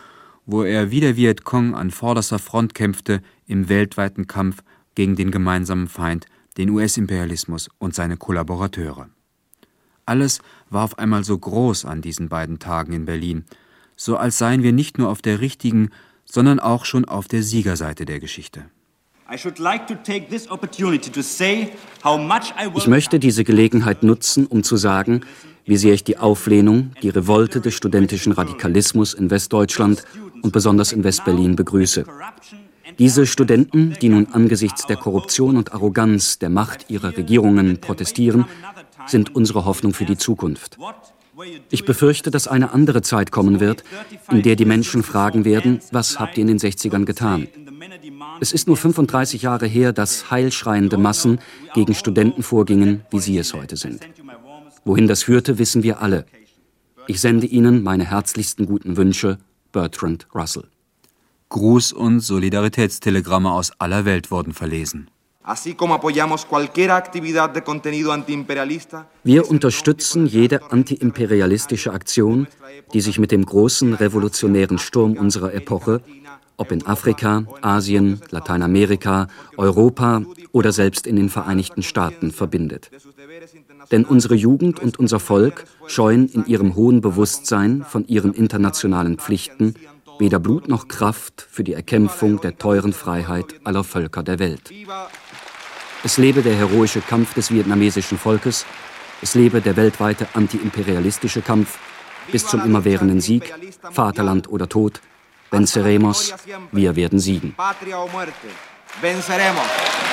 wo 0.47 0.63
er 0.63 0.91
wie 0.91 1.01
der 1.01 1.17
Vietcong 1.17 1.75
an 1.75 1.91
vorderster 1.91 2.39
Front 2.39 2.75
kämpfte 2.75 3.23
im 3.47 3.69
weltweiten 3.69 4.27
Kampf 4.27 4.63
gegen 4.95 5.17
den 5.17 5.31
gemeinsamen 5.31 5.89
Feind, 5.89 6.27
den 6.57 6.71
US-Imperialismus 6.71 7.69
und 7.79 7.95
seine 7.95 8.17
Kollaborateure. 8.17 9.09
Alles 10.13 10.41
war 10.69 10.85
auf 10.85 10.99
einmal 10.99 11.25
so 11.25 11.39
groß 11.39 11.87
an 11.87 12.03
diesen 12.03 12.29
beiden 12.29 12.59
Tagen 12.59 12.93
in 12.93 13.07
Berlin, 13.07 13.47
so 13.97 14.19
als 14.19 14.37
seien 14.37 14.63
wir 14.63 14.73
nicht 14.73 14.99
nur 14.99 15.09
auf 15.09 15.23
der 15.23 15.41
richtigen, 15.41 15.89
sondern 16.27 16.61
auch 16.61 16.85
schon 16.85 17.07
auf 17.07 17.29
der 17.29 17.43
Siegerseite 17.43 18.05
der 18.05 18.21
Geschichte. 18.21 18.67
Ich 19.33 19.47
möchte 22.87 23.19
diese 23.19 23.45
Gelegenheit 23.45 24.03
nutzen, 24.03 24.47
um 24.47 24.63
zu 24.63 24.77
sagen, 24.77 25.23
wie 25.65 25.79
sehr 25.79 25.95
ich 25.95 26.05
die 26.05 26.19
Auflehnung, 26.19 26.91
die 27.03 27.09
Revolte 27.09 27.63
des 27.63 27.73
studentischen 27.73 28.33
Radikalismus 28.33 29.15
in 29.15 29.31
Westdeutschland 29.31 30.05
und 30.43 30.53
besonders 30.53 30.93
in 30.93 31.05
Westberlin 31.05 31.57
begrüße. 31.57 32.05
Diese 32.99 33.27
Studenten, 33.27 33.97
die 34.03 34.11
nun 34.11 34.27
angesichts 34.33 34.87
der 34.87 34.97
Korruption 34.97 35.57
und 35.57 35.73
Arroganz 35.73 36.39
der 36.39 36.51
Macht 36.51 36.91
ihrer 36.91 37.17
Regierungen 37.17 37.81
protestieren, 37.81 38.45
sind 39.07 39.35
unsere 39.35 39.65
Hoffnung 39.65 39.95
für 39.95 40.05
die 40.05 40.17
Zukunft. 40.17 40.79
Ich 41.71 41.85
befürchte, 41.85 42.31
dass 42.31 42.47
eine 42.47 42.73
andere 42.73 43.03
Zeit 43.03 43.31
kommen 43.31 43.59
wird, 43.59 43.85
in 44.31 44.43
der 44.43 44.57
die 44.57 44.67
Menschen 44.67 45.03
fragen 45.03 45.45
werden, 45.45 45.81
was 45.91 46.21
habt 46.21 46.37
ihr 46.37 46.43
in 46.43 46.49
den 46.49 46.59
60ern 46.59 47.05
getan? 47.05 47.49
Es 48.41 48.53
ist 48.53 48.67
nur 48.67 48.77
35 48.77 49.43
Jahre 49.43 49.67
her, 49.67 49.93
dass 49.93 50.31
heilschreiende 50.31 50.99
Massen 50.99 51.41
gegen 51.75 51.95
Studenten 51.95 52.43
vorgingen, 52.43 53.03
wie 53.11 53.21
sie 53.21 53.39
es 53.39 53.55
heute 53.55 53.77
sind. 53.77 54.07
Wohin 54.85 55.09
das 55.09 55.23
führte, 55.23 55.59
wissen 55.59 55.83
wir 55.83 56.01
alle. 56.03 56.27
Ich 57.07 57.21
sende 57.21 57.47
Ihnen 57.47 57.83
meine 57.83 58.05
herzlichsten 58.05 58.67
guten 58.67 58.97
Wünsche 58.97 59.39
Bertrand 59.73 60.29
Russell. 60.35 60.65
Gruß- 61.51 61.95
und 61.95 62.21
Solidaritätstelegramme 62.21 63.53
aus 63.53 63.73
aller 63.79 64.05
Welt 64.05 64.31
wurden 64.31 64.53
verlesen. 64.53 65.11
Wir 69.25 69.51
unterstützen 69.51 70.27
jede 70.27 70.71
antiimperialistische 70.71 71.93
Aktion, 71.93 72.47
die 72.93 73.01
sich 73.01 73.19
mit 73.19 73.33
dem 73.33 73.45
großen 73.45 73.95
revolutionären 73.95 74.79
Sturm 74.79 75.15
unserer 75.15 75.53
Epoche, 75.53 76.01
ob 76.57 76.71
in 76.71 76.87
Afrika, 76.87 77.45
Asien, 77.61 78.21
Lateinamerika, 78.31 79.27
Europa 79.57 80.23
oder 80.53 80.71
selbst 80.71 81.09
in 81.09 81.17
den 81.17 81.29
Vereinigten 81.29 81.83
Staaten, 81.83 82.31
verbindet. 82.31 82.91
Denn 83.91 84.05
unsere 84.05 84.37
Jugend 84.37 84.79
und 84.79 84.99
unser 84.99 85.19
Volk 85.19 85.65
scheuen 85.89 86.29
in 86.29 86.47
ihrem 86.47 86.77
hohen 86.77 87.01
Bewusstsein 87.01 87.85
von 87.89 88.07
ihren 88.07 88.33
internationalen 88.33 89.19
Pflichten 89.19 89.75
weder 90.19 90.39
Blut 90.39 90.69
noch 90.69 90.89
Kraft 90.89 91.47
für 91.51 91.65
die 91.65 91.73
Erkämpfung 91.73 92.41
der 92.41 92.59
teuren 92.59 92.93
Freiheit 92.93 93.47
aller 93.65 93.85
Völker 93.85 94.23
der 94.23 94.39
Welt. 94.39 94.71
Es 96.05 96.19
lebe 96.19 96.43
der 96.43 96.55
heroische 96.55 97.01
Kampf 97.01 97.35
des 97.35 97.51
vietnamesischen 97.51 98.19
Volkes, 98.19 98.67
es 99.21 99.35
lebe 99.35 99.61
der 99.61 99.77
weltweite 99.77 100.27
antiimperialistische 100.35 101.43
Kampf 101.43 101.79
bis 102.31 102.47
zum 102.47 102.65
immerwährenden 102.65 103.21
Sieg, 103.21 103.53
Vaterland 103.91 104.49
oder 104.49 104.69
Tod, 104.69 105.01
venceremos, 105.51 106.35
wir 106.73 106.97
werden 106.97 107.19
siegen. 107.19 107.55
Venceremos. 109.01 110.12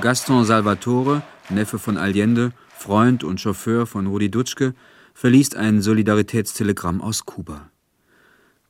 Gaston 0.00 0.46
Salvatore, 0.46 1.22
Neffe 1.50 1.78
von 1.78 1.98
Allende, 1.98 2.52
Freund 2.70 3.22
und 3.22 3.38
Chauffeur 3.38 3.86
von 3.86 4.06
Rudi 4.06 4.30
Dutschke, 4.30 4.74
verliest 5.12 5.56
ein 5.56 5.82
Solidaritätstelegramm 5.82 7.02
aus 7.02 7.26
Kuba. 7.26 7.70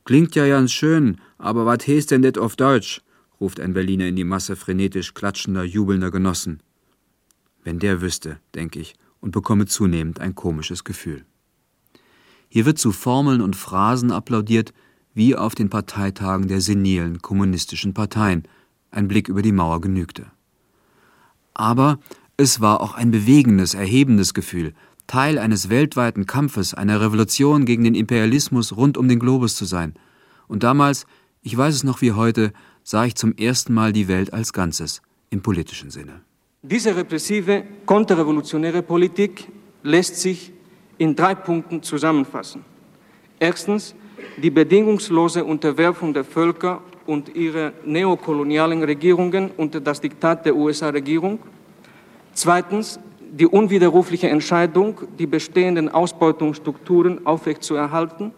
Klingt 0.03 0.35
ja 0.35 0.45
ganz 0.47 0.73
schön, 0.73 1.21
aber 1.37 1.65
wat 1.65 1.87
heißt 1.87 2.11
denn 2.11 2.21
det 2.21 2.37
auf 2.37 2.57
Deutsch? 2.57 3.01
ruft 3.39 3.61
ein 3.61 3.73
Berliner 3.73 4.07
in 4.07 4.17
die 4.17 4.25
Masse 4.25 4.57
frenetisch 4.57 5.13
klatschender, 5.13 5.63
jubelnder 5.63 6.11
Genossen. 6.11 6.61
Wenn 7.63 7.79
der 7.79 8.01
wüsste, 8.01 8.39
denke 8.53 8.79
ich, 8.79 8.95
und 9.21 9.31
bekomme 9.31 9.67
zunehmend 9.67 10.19
ein 10.19 10.35
komisches 10.35 10.83
Gefühl. 10.83 11.23
Hier 12.49 12.65
wird 12.65 12.77
zu 12.77 12.91
Formeln 12.91 13.41
und 13.41 13.55
Phrasen 13.55 14.11
applaudiert, 14.11 14.73
wie 15.13 15.37
auf 15.37 15.55
den 15.55 15.69
Parteitagen 15.69 16.49
der 16.49 16.59
senilen 16.59 17.21
kommunistischen 17.21 17.93
Parteien. 17.93 18.43
Ein 18.91 19.07
Blick 19.07 19.29
über 19.29 19.41
die 19.41 19.53
Mauer 19.53 19.79
genügte. 19.79 20.29
Aber 21.53 21.99
es 22.37 22.61
war 22.61 22.81
auch 22.81 22.95
ein 22.95 23.11
bewegendes, 23.11 23.73
erhebendes 23.73 24.33
Gefühl, 24.33 24.73
Teil 25.07 25.37
eines 25.37 25.69
weltweiten 25.69 26.25
Kampfes, 26.25 26.73
einer 26.73 27.01
Revolution 27.01 27.65
gegen 27.65 27.83
den 27.83 27.95
Imperialismus 27.95 28.75
rund 28.75 28.97
um 28.97 29.07
den 29.07 29.19
Globus 29.19 29.55
zu 29.55 29.65
sein. 29.65 29.93
Und 30.47 30.63
damals, 30.63 31.05
ich 31.41 31.57
weiß 31.57 31.75
es 31.75 31.83
noch 31.83 32.01
wie 32.01 32.13
heute, 32.13 32.53
sah 32.83 33.05
ich 33.05 33.15
zum 33.15 33.35
ersten 33.35 33.73
Mal 33.73 33.93
die 33.93 34.07
Welt 34.07 34.33
als 34.33 34.53
Ganzes, 34.53 35.01
im 35.29 35.41
politischen 35.41 35.91
Sinne. 35.91 36.21
Diese 36.61 36.95
repressive, 36.95 37.63
konterrevolutionäre 37.85 38.83
Politik 38.83 39.47
lässt 39.83 40.15
sich 40.17 40.53
in 40.97 41.15
drei 41.15 41.35
Punkten 41.35 41.81
zusammenfassen. 41.83 42.63
Erstens 43.39 43.95
die 44.37 44.51
bedingungslose 44.51 45.43
Unterwerfung 45.43 46.13
der 46.13 46.23
Völker 46.23 46.81
und 47.05 47.35
ihre 47.35 47.73
neokolonialen 47.85 48.83
Regierungen 48.83 49.51
unter 49.57 49.79
das 49.79 50.01
Diktat 50.01 50.45
der 50.45 50.55
USA-Regierung. 50.55 51.39
Zweitens 52.33 52.99
die 53.31 53.47
unwiderrufliche 53.47 54.29
Entscheidung, 54.29 54.99
die 55.17 55.25
bestehenden 55.25 55.89
Ausbeutungsstrukturen 55.89 57.25
aufrechtzuerhalten. 57.25 58.31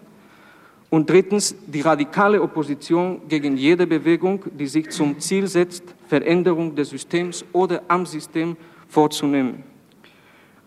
Und 0.90 1.10
drittens 1.10 1.56
die 1.66 1.82
radikale 1.82 2.40
Opposition 2.40 3.22
gegen 3.28 3.58
jede 3.58 3.88
Bewegung, 3.88 4.44
die 4.52 4.68
sich 4.68 4.92
zum 4.92 5.20
Ziel 5.20 5.48
setzt, 5.48 5.84
Veränderung 6.08 6.76
des 6.76 6.92
Systems 6.92 7.44
oder 7.52 7.82
am 7.88 8.06
System 8.06 8.56
vorzunehmen. 8.88 9.64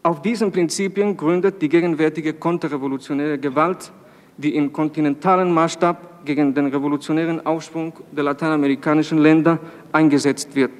Auf 0.02 0.22
diesen 0.22 0.50
Prinzipien 0.50 1.16
gründet 1.16 1.62
die 1.62 1.68
gegenwärtige 1.68 2.32
konterrevolutionäre 2.32 3.38
Gewalt 3.38 3.92
die 4.36 4.54
im 4.54 4.72
kontinentalen 4.72 5.52
Maßstab 5.52 6.15
gegen 6.26 6.52
den 6.52 6.66
revolutionären 6.66 7.46
Aufschwung 7.46 7.94
der 8.12 8.24
lateinamerikanischen 8.24 9.18
Länder 9.18 9.58
eingesetzt 9.92 10.54
wird. 10.54 10.72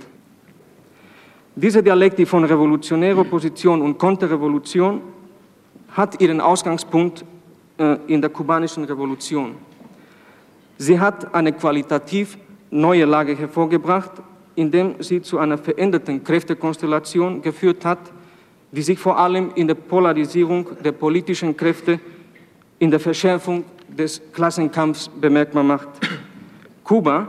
Diese 1.55 1.83
Dialektik 1.83 2.29
von 2.29 2.45
revolutionärer 2.45 3.21
Opposition 3.21 3.81
und 3.81 3.97
Konterrevolution 3.97 5.01
hat 5.93 6.21
ihren 6.21 6.43
Ausgangspunkt 6.43 7.25
äh, 7.79 7.97
in 8.09 8.21
der 8.21 8.29
kubanischen 8.29 8.85
Revolution. 8.85 9.55
Sie 10.77 11.01
hat 11.01 11.35
eine 11.35 11.53
qualitativ 11.53 12.37
neue 12.71 13.07
Lage 13.07 13.35
hervorgebracht, 13.35 14.11
indem 14.55 14.97
sie 15.03 15.23
zu 15.23 15.39
einer 15.39 15.57
veränderten 15.57 16.23
Kräftekonstellation 16.23 17.41
geführt 17.41 17.85
hat, 17.87 18.01
die 18.73 18.83
sich 18.83 18.99
vor 18.99 19.19
allem 19.19 19.53
in 19.55 19.67
der 19.67 19.77
Polarisierung 19.77 20.67
der 20.85 20.93
politischen 20.93 21.57
Kräfte, 21.57 22.01
in 22.79 22.91
der 22.91 23.01
Verschärfung 23.01 23.65
des 23.97 24.21
Klassenkampfs 24.33 25.11
bemerkbar 25.21 25.63
macht. 25.63 25.89
Kuba 26.85 27.29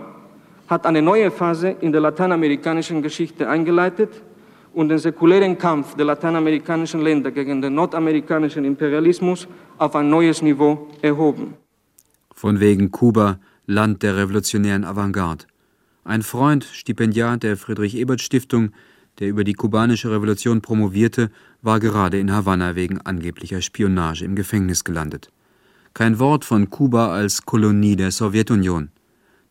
hat 0.68 0.86
eine 0.86 1.02
neue 1.02 1.32
Phase 1.32 1.70
in 1.82 1.92
der 1.92 2.02
lateinamerikanischen 2.02 3.02
Geschichte 3.02 3.50
eingeleitet 3.50 4.22
und 4.74 4.90
den 4.90 5.00
säkulären 5.00 5.58
Kampf 5.58 5.96
der 5.96 6.06
lateinamerikanischen 6.06 7.02
Länder 7.02 7.32
gegen 7.32 7.62
den 7.62 7.74
nordamerikanischen 7.74 8.66
Imperialismus 8.66 9.48
auf 9.78 9.96
ein 9.96 10.10
neues 10.10 10.42
Niveau 10.42 10.88
erhoben. 11.02 11.56
Von 12.34 12.60
wegen 12.60 12.92
Kuba, 12.92 13.40
Land 13.66 14.04
der 14.04 14.16
revolutionären 14.16 14.84
Avantgarde. 14.84 15.46
Ein 16.04 16.22
Freund, 16.22 16.64
Stipendiat 16.64 17.44
der 17.44 17.58
Friedrich-Ebert-Stiftung, 17.58 18.70
der 19.20 19.30
über 19.30 19.44
die 19.44 19.54
kubanische 19.54 20.12
Revolution 20.12 20.62
promovierte, 20.62 21.32
war 21.62 21.80
gerade 21.80 22.20
in 22.20 22.32
Havanna 22.32 22.76
wegen 22.76 23.02
angeblicher 23.02 23.62
Spionage 23.62 24.24
im 24.24 24.36
Gefängnis 24.36 24.84
gelandet. 24.84 25.32
Kein 25.98 26.20
Wort 26.20 26.46
von 26.46 26.70
Kuba 26.70 27.12
als 27.12 27.44
Kolonie 27.44 27.96
der 27.96 28.12
Sowjetunion. 28.12 28.90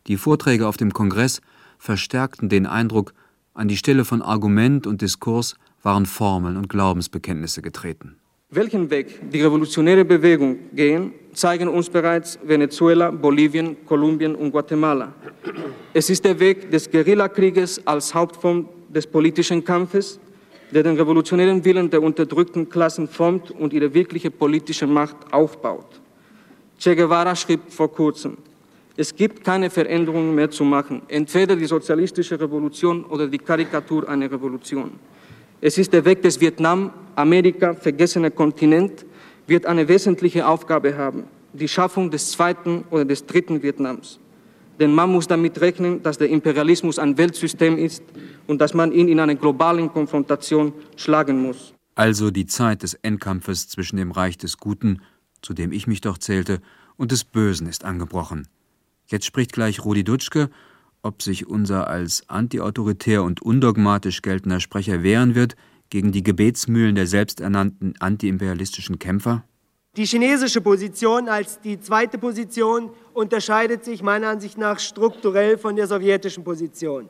Die 0.07 0.17
Vorträge 0.17 0.69
auf 0.69 0.77
dem 0.77 0.93
Kongress 0.93 1.41
verstärkten 1.77 2.49
den 2.49 2.67
Eindruck, 2.67 3.15
an 3.53 3.67
die 3.67 3.77
Stelle 3.77 4.05
von 4.05 4.23
Argument 4.23 4.87
und 4.87 5.03
Diskurs 5.03 5.57
waren 5.83 6.07
Formeln 6.07 6.57
und 6.57 6.69
Glaubensbekenntnisse 6.69 7.63
getreten. 7.63 8.15
Welchen 8.51 8.91
Weg 8.91 9.29
die 9.33 9.43
revolutionäre 9.43 10.05
Bewegung 10.05 10.57
gehen, 10.73 11.15
zeigen 11.33 11.67
uns 11.67 11.91
bereits 11.91 12.39
Venezuela, 12.45 13.11
Bolivien, 13.11 13.85
Kolumbien 13.85 14.37
und 14.37 14.53
Guatemala. 14.53 15.13
Es 15.95 16.09
ist 16.11 16.25
der 16.25 16.39
Weg 16.39 16.71
des 16.71 16.89
Guerillakrieges 16.89 17.85
als 17.85 18.15
Hauptform 18.15 18.69
des 18.89 19.05
politischen 19.05 19.65
Kampfes, 19.65 20.21
der 20.71 20.85
den 20.85 20.97
revolutionären 20.97 21.65
Willen 21.65 21.91
der 21.91 22.01
unterdrückten 22.01 22.69
Klassen 22.69 23.09
formt 23.09 23.51
und 23.51 23.73
ihre 23.73 23.93
wirkliche 23.93 24.31
politische 24.31 24.87
Macht 24.87 25.17
aufbaut. 25.33 26.03
Che 26.79 26.95
Guevara 26.95 27.35
schrieb 27.35 27.61
vor 27.71 27.93
kurzem, 27.93 28.37
es 28.99 29.15
gibt 29.15 29.45
keine 29.45 29.69
Veränderungen 29.69 30.35
mehr 30.35 30.51
zu 30.51 30.65
machen, 30.65 31.03
entweder 31.09 31.55
die 31.55 31.67
sozialistische 31.67 32.41
Revolution 32.41 33.05
oder 33.05 33.27
die 33.27 33.39
Karikatur 33.39 34.09
einer 34.09 34.31
Revolution. 34.31 34.93
Es 35.61 35.77
ist 35.79 35.93
der 35.93 36.05
Weg 36.05 36.23
des 36.23 36.41
Vietnam, 36.41 36.91
Amerika, 37.15 37.75
vergessener 37.75 38.31
Kontinent, 38.31 39.05
wird 39.47 39.67
eine 39.67 39.89
wesentliche 39.89 40.47
Aufgabe 40.47 40.97
haben, 40.97 41.25
die 41.53 41.69
Schaffung 41.69 42.11
des 42.11 42.31
zweiten 42.31 42.85
oder 42.91 43.05
des 43.05 43.27
dritten 43.27 43.63
Vietnams. 43.63 44.19
Denn 44.79 44.95
man 44.95 45.11
muss 45.11 45.27
damit 45.27 45.61
rechnen, 45.61 46.03
dass 46.03 46.19
der 46.19 46.29
Imperialismus 46.29 46.99
ein 46.99 47.17
Weltsystem 47.17 47.79
ist 47.79 48.03
und 48.47 48.61
dass 48.61 48.75
man 48.75 48.93
ihn 48.93 49.09
in 49.09 49.21
einer 49.21 49.35
globalen 49.35 49.91
Konfrontation 49.91 50.73
schlagen 50.97 51.41
muss. 51.41 51.73
Also 51.95 52.31
die 52.31 52.45
Zeit 52.47 52.83
des 52.83 52.93
Endkampfes 52.95 53.69
zwischen 53.69 53.97
dem 53.97 54.11
Reich 54.11 54.37
des 54.37 54.59
Guten, 54.59 55.01
zu 55.47 55.55
dem 55.55 55.71
ich 55.71 55.87
mich 55.87 56.01
doch 56.01 56.19
zählte, 56.19 56.61
und 56.97 57.13
des 57.13 57.23
Bösen 57.23 57.69
ist 57.69 57.85
angebrochen. 57.85 58.49
Jetzt 59.07 59.27
spricht 59.27 59.53
gleich 59.53 59.85
Rudi 59.85 60.03
Dutschke, 60.03 60.51
ob 61.03 61.23
sich 61.23 61.47
unser 61.47 61.87
als 61.87 62.29
antiautoritär 62.29 63.23
und 63.23 63.41
undogmatisch 63.41 64.23
geltender 64.23 64.59
Sprecher 64.59 65.05
wehren 65.05 65.37
wird 65.37 65.55
gegen 65.89 66.11
die 66.11 66.25
Gebetsmühlen 66.25 66.97
der 66.97 67.07
selbsternannten 67.07 67.95
antiimperialistischen 68.01 68.99
Kämpfer? 68.99 69.45
Die 69.97 70.05
chinesische 70.05 70.61
Position 70.61 71.29
als 71.29 71.61
die 71.61 71.79
zweite 71.79 72.19
Position 72.19 72.91
unterscheidet 73.15 73.85
sich 73.85 74.03
meiner 74.03 74.29
Ansicht 74.31 74.59
nach 74.59 74.81
strukturell 74.81 75.59
von 75.59 75.77
der 75.77 75.87
sowjetischen 75.87 76.43
Position. 76.43 77.09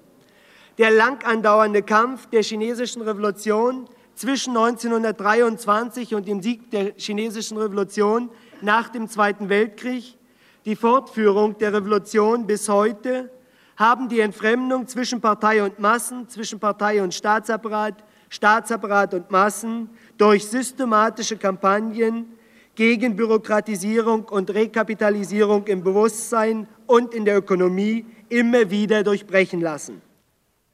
Der 0.77 0.91
lang 0.91 1.25
andauernde 1.25 1.83
Kampf 1.83 2.27
der 2.27 2.43
chinesischen 2.43 3.01
Revolution 3.01 3.89
zwischen 4.17 4.57
1923 4.57 6.15
und 6.15 6.27
dem 6.27 6.43
Sieg 6.43 6.71
der 6.71 6.95
chinesischen 6.97 7.59
Revolution 7.59 8.31
nach 8.63 8.89
dem 8.89 9.09
Zweiten 9.09 9.49
Weltkrieg. 9.49 10.17
Die 10.65 10.75
Fortführung 10.75 11.57
der 11.59 11.73
Revolution 11.75 12.47
bis 12.47 12.69
heute 12.69 13.31
haben 13.77 14.09
die 14.09 14.21
Entfremdung 14.21 14.89
zwischen 14.89 15.21
Partei 15.21 15.63
und 15.63 15.79
Massen, 15.79 16.29
zwischen 16.29 16.59
Partei 16.59 17.03
und 17.03 17.15
Staatsapparat, 17.15 18.03
Staatsapparat 18.31 19.15
und 19.15 19.31
Massen 19.31 19.91
durch 20.17 20.47
systematische 20.47 21.37
Kampagnen 21.37 22.27
gegen 22.75 23.17
Bürokratisierung 23.17 24.25
und 24.25 24.51
Rekapitalisierung 24.51 25.67
im 25.67 25.83
Bewusstsein 25.83 26.67
und 26.87 27.15
in 27.15 27.25
der 27.25 27.37
Ökonomie 27.39 28.07
immer 28.29 28.71
wieder 28.71 29.05
durchbrechen 29.05 29.61
lassen. 29.61 30.01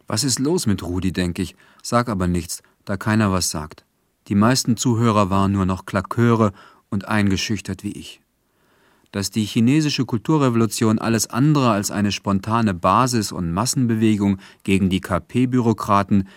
Was 0.06 0.24
ist 0.24 0.38
los 0.38 0.66
mit 0.66 0.82
Rudi, 0.82 1.12
denke 1.12 1.42
ich, 1.42 1.56
sag 1.82 2.08
aber 2.08 2.26
nichts, 2.26 2.62
da 2.84 2.96
keiner 2.96 3.32
was 3.32 3.50
sagt. 3.50 3.84
Die 4.28 4.34
meisten 4.34 4.76
Zuhörer 4.76 5.30
waren 5.30 5.52
nur 5.52 5.66
noch 5.66 5.86
Klaköre 5.86 6.52
und 6.90 7.08
eingeschüchtert 7.08 7.82
wie 7.82 7.92
ich 7.92 8.22
dass 9.12 9.30
die 9.30 9.44
chinesische 9.44 10.06
Kulturrevolution 10.06 10.98
alles 10.98 11.28
andere 11.28 11.70
als 11.70 11.90
eine 11.90 12.10
spontane 12.10 12.74
Basis- 12.74 13.30
und 13.30 13.52
Massenbewegung 13.52 14.38
gegen 14.64 14.88
die 14.88 15.00
KP-Bürokraten, 15.00 16.28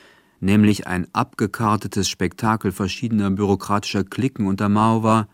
nämlich 0.42 0.86
ein 0.86 1.08
abgekartetes 1.14 2.10
Spektakel 2.10 2.74
verschiedener 2.74 3.32
bürokratischer 3.32 4.04
Klicken 4.04 4.46
unter 4.46 4.68
Mao 4.68 5.04
war, 5.04 5.28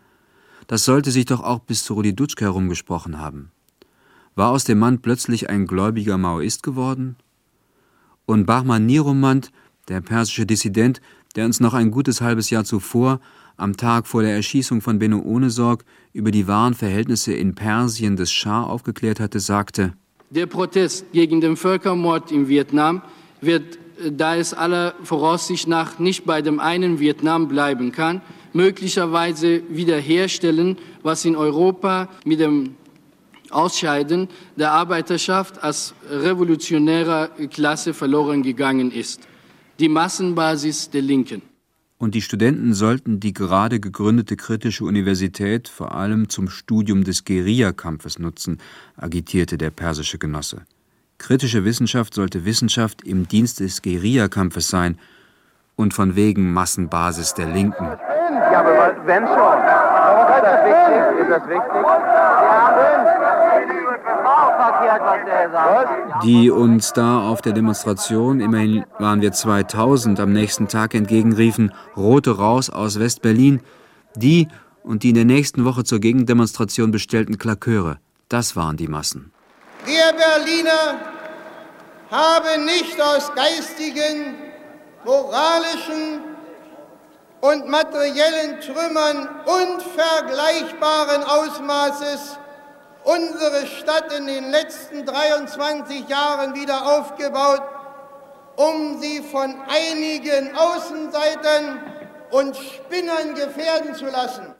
das 0.68 0.84
sollte 0.84 1.10
sich 1.10 1.26
doch 1.26 1.42
auch 1.42 1.58
bis 1.58 1.84
zu 1.84 1.94
Rudi 1.94 2.14
Dutschke 2.14 2.44
herumgesprochen 2.44 3.18
haben. 3.18 3.50
War 4.36 4.50
aus 4.50 4.62
dem 4.64 4.78
Mann 4.78 5.02
plötzlich 5.02 5.50
ein 5.50 5.66
gläubiger 5.66 6.16
Maoist 6.16 6.62
geworden? 6.62 7.16
Und 8.24 8.46
Bahman 8.46 8.86
Niromand, 8.86 9.50
der 9.88 10.00
persische 10.00 10.46
Dissident, 10.46 11.00
der 11.36 11.46
uns 11.46 11.60
noch 11.60 11.74
ein 11.74 11.90
gutes 11.90 12.20
halbes 12.20 12.50
Jahr 12.50 12.64
zuvor 12.64 13.20
am 13.56 13.76
Tag 13.76 14.06
vor 14.06 14.22
der 14.22 14.34
Erschießung 14.34 14.80
von 14.80 14.98
Benno 14.98 15.20
Ohnesorg 15.20 15.84
über 16.12 16.30
die 16.30 16.46
wahren 16.46 16.74
Verhältnisse 16.74 17.32
in 17.32 17.54
Persien 17.54 18.16
des 18.16 18.32
Schah 18.32 18.64
aufgeklärt 18.64 19.20
hatte, 19.20 19.40
sagte, 19.40 19.92
Der 20.30 20.46
Protest 20.46 21.12
gegen 21.12 21.40
den 21.40 21.56
Völkermord 21.56 22.32
in 22.32 22.48
Vietnam 22.48 23.02
wird, 23.40 23.76
äh, 24.02 24.10
da 24.10 24.36
es 24.36 24.54
aller 24.54 24.94
Voraussicht 25.02 25.68
nach 25.68 25.98
nicht 25.98 26.24
bei 26.24 26.42
dem 26.42 26.60
einen 26.60 26.98
Vietnam 26.98 27.48
bleiben 27.48 27.92
kann, 27.92 28.22
möglicherweise 28.52 29.62
wiederherstellen, 29.68 30.78
was 31.02 31.24
in 31.24 31.36
Europa 31.36 32.08
mit 32.24 32.40
dem 32.40 32.76
Ausscheiden 33.50 34.28
der 34.56 34.72
Arbeiterschaft 34.72 35.62
als 35.62 35.94
revolutionärer 36.10 37.28
Klasse 37.50 37.92
verloren 37.92 38.42
gegangen 38.42 38.90
ist. 38.90 39.20
Die 39.82 39.88
Massenbasis 39.88 40.90
der 40.90 41.02
Linken 41.02 41.42
und 41.98 42.14
die 42.14 42.22
Studenten 42.22 42.72
sollten 42.72 43.18
die 43.18 43.32
gerade 43.32 43.80
gegründete 43.80 44.36
kritische 44.36 44.84
Universität 44.84 45.66
vor 45.66 45.92
allem 45.92 46.28
zum 46.28 46.48
Studium 46.48 47.02
des 47.02 47.24
Guerillakampfes 47.24 48.20
nutzen, 48.20 48.60
agitierte 48.96 49.58
der 49.58 49.70
persische 49.70 50.18
Genosse. 50.18 50.62
Kritische 51.18 51.64
Wissenschaft 51.64 52.14
sollte 52.14 52.44
Wissenschaft 52.44 53.02
im 53.02 53.26
Dienst 53.26 53.58
des 53.58 53.82
Guerillakampfes 53.82 54.68
sein 54.68 55.00
und 55.74 55.94
von 55.94 56.14
wegen 56.14 56.52
Massenbasis 56.52 57.34
der 57.34 57.46
Linken. 57.46 57.84
Ja, 57.84 58.60
aber 58.60 59.04
wenn 59.04 59.26
schon. 59.26 59.58
Ist 60.22 60.44
das 60.44 60.62
wichtig? 60.64 61.22
Ist 61.22 61.30
das 61.30 61.48
wichtig? 61.48 61.72
Die 66.24 66.50
uns 66.50 66.92
da 66.92 67.28
auf 67.28 67.42
der 67.42 67.52
Demonstration, 67.52 68.40
immerhin 68.40 68.84
waren 68.98 69.20
wir 69.20 69.32
2000, 69.32 70.20
am 70.20 70.32
nächsten 70.32 70.68
Tag 70.68 70.94
entgegenriefen, 70.94 71.72
Rote 71.96 72.36
raus 72.36 72.70
aus 72.70 72.98
West-Berlin, 72.98 73.60
die 74.14 74.48
und 74.82 75.02
die 75.02 75.10
in 75.10 75.14
der 75.14 75.24
nächsten 75.24 75.64
Woche 75.64 75.84
zur 75.84 76.00
Gegendemonstration 76.00 76.90
bestellten 76.90 77.38
Klaköre, 77.38 77.98
das 78.28 78.56
waren 78.56 78.76
die 78.76 78.88
Massen. 78.88 79.32
Wir 79.84 80.12
Berliner 80.12 81.00
haben 82.10 82.64
nicht 82.64 83.00
aus 83.00 83.32
geistigen, 83.34 84.34
moralischen 85.04 86.20
und 87.40 87.68
materiellen 87.68 88.60
Trümmern 88.60 89.28
unvergleichbaren 89.44 91.24
Ausmaßes 91.24 92.38
unsere 93.04 93.66
Stadt 93.66 94.12
in 94.18 94.26
den 94.26 94.50
letzten 94.50 95.04
23 95.04 96.08
Jahren 96.08 96.54
wieder 96.54 96.86
aufgebaut, 96.86 97.62
um 98.56 99.00
sie 99.00 99.20
von 99.20 99.54
einigen 99.68 100.54
Außenseitern 100.56 101.80
und 102.30 102.56
Spinnern 102.56 103.34
gefährden 103.34 103.94
zu 103.94 104.06
lassen. 104.06 104.54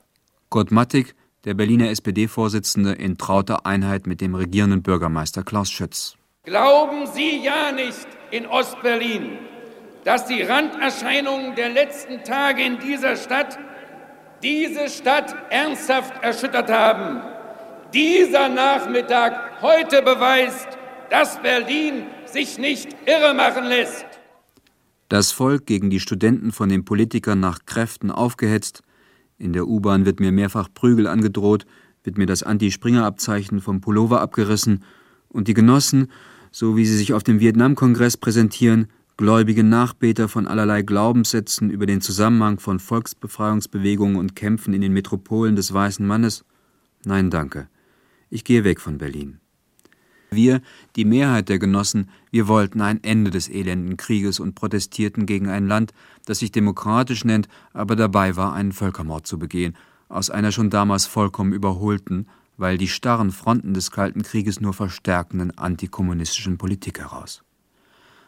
Kurt 0.49 0.71
Mattig, 0.71 1.15
der 1.45 1.53
Berliner 1.53 1.89
SPD-Vorsitzende 1.89 2.93
in 2.93 3.17
trauter 3.17 3.65
Einheit 3.65 4.07
mit 4.07 4.21
dem 4.21 4.35
regierenden 4.35 4.81
Bürgermeister 4.81 5.43
Klaus 5.43 5.71
Schütz. 5.71 6.15
Glauben 6.43 7.07
Sie 7.07 7.43
ja 7.43 7.71
nicht 7.71 8.07
in 8.31 8.45
Ostberlin, 8.47 9.39
dass 10.03 10.25
die 10.25 10.41
Randerscheinungen 10.41 11.55
der 11.55 11.69
letzten 11.69 12.23
Tage 12.23 12.63
in 12.63 12.79
dieser 12.79 13.15
Stadt 13.15 13.57
diese 14.41 14.89
Stadt 14.89 15.33
ernsthaft 15.49 16.21
erschüttert 16.21 16.69
haben. 16.69 17.21
Dieser 17.93 18.49
Nachmittag 18.49 19.61
heute 19.61 20.01
beweist, 20.01 20.67
dass 21.11 21.39
Berlin 21.43 22.05
sich 22.25 22.57
nicht 22.57 22.87
irre 23.05 23.35
machen 23.35 23.65
lässt. 23.65 24.05
Das 25.09 25.31
Volk 25.31 25.67
gegen 25.67 25.91
die 25.91 25.99
Studenten 25.99 26.51
von 26.51 26.69
den 26.69 26.85
Politikern 26.85 27.39
nach 27.39 27.59
Kräften 27.67 28.09
aufgehetzt. 28.09 28.81
In 29.37 29.53
der 29.53 29.67
U-Bahn 29.67 30.07
wird 30.07 30.19
mir 30.19 30.31
mehrfach 30.31 30.69
Prügel 30.73 31.05
angedroht, 31.05 31.67
wird 32.03 32.17
mir 32.17 32.25
das 32.25 32.41
Anti-Springer-Abzeichen 32.41 33.61
vom 33.61 33.79
Pullover 33.79 34.21
abgerissen 34.21 34.83
und 35.29 35.47
die 35.47 35.53
Genossen, 35.53 36.07
so 36.51 36.75
wie 36.75 36.87
sie 36.87 36.97
sich 36.97 37.13
auf 37.13 37.21
dem 37.21 37.39
Vietnam-Kongress 37.39 38.17
präsentieren, 38.17 38.87
gläubige 39.17 39.63
Nachbeter 39.63 40.29
von 40.29 40.47
allerlei 40.47 40.81
Glaubenssätzen 40.81 41.69
über 41.69 41.85
den 41.85 42.01
Zusammenhang 42.01 42.59
von 42.59 42.79
Volksbefreiungsbewegungen 42.79 44.17
und 44.17 44.35
Kämpfen 44.35 44.73
in 44.73 44.81
den 44.81 44.93
Metropolen 44.93 45.55
des 45.55 45.71
weißen 45.71 46.07
Mannes? 46.07 46.43
Nein, 47.05 47.29
danke. 47.29 47.67
Ich 48.33 48.43
gehe 48.43 48.63
weg 48.63 48.81
von 48.81 48.97
Berlin. 48.97 49.37
Wir, 50.31 50.63
die 50.95 51.05
Mehrheit 51.05 51.49
der 51.49 51.59
Genossen, 51.59 52.09
wir 52.31 52.47
wollten 52.47 52.81
ein 52.81 53.03
Ende 53.03 53.29
des 53.29 53.47
elenden 53.47 53.95
Krieges 53.95 54.39
und 54.39 54.55
protestierten 54.55 55.27
gegen 55.27 55.49
ein 55.49 55.67
Land, 55.67 55.93
das 56.25 56.39
sich 56.39 56.51
demokratisch 56.51 57.25
nennt, 57.25 57.47
aber 57.73 57.95
dabei 57.95 58.35
war, 58.35 58.53
einen 58.53 58.71
Völkermord 58.71 59.27
zu 59.27 59.37
begehen, 59.37 59.75
aus 60.09 60.31
einer 60.31 60.51
schon 60.51 60.71
damals 60.71 61.05
vollkommen 61.05 61.53
überholten, 61.53 62.27
weil 62.57 62.79
die 62.79 62.87
starren 62.87 63.29
Fronten 63.29 63.75
des 63.75 63.91
Kalten 63.91 64.23
Krieges 64.23 64.59
nur 64.59 64.73
verstärkenden 64.73 65.55
antikommunistischen 65.55 66.57
Politik 66.57 67.01
heraus. 67.01 67.43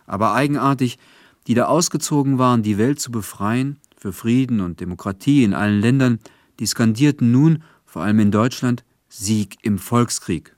Aber 0.05 0.35
eigenartig, 0.35 0.99
die 1.47 1.55
da 1.55 1.65
ausgezogen 1.65 2.37
waren, 2.37 2.61
die 2.61 2.77
Welt 2.77 2.99
zu 2.99 3.09
befreien, 3.09 3.79
für 3.97 4.13
Frieden 4.13 4.61
und 4.61 4.81
Demokratie 4.81 5.43
in 5.43 5.55
allen 5.55 5.81
Ländern, 5.81 6.19
die 6.59 6.67
skandierten 6.67 7.31
nun, 7.31 7.63
vor 7.87 8.03
allem 8.03 8.19
in 8.19 8.29
Deutschland, 8.29 8.83
Sieg 9.17 9.57
im 9.63 9.77
Volkskrieg 9.77 10.55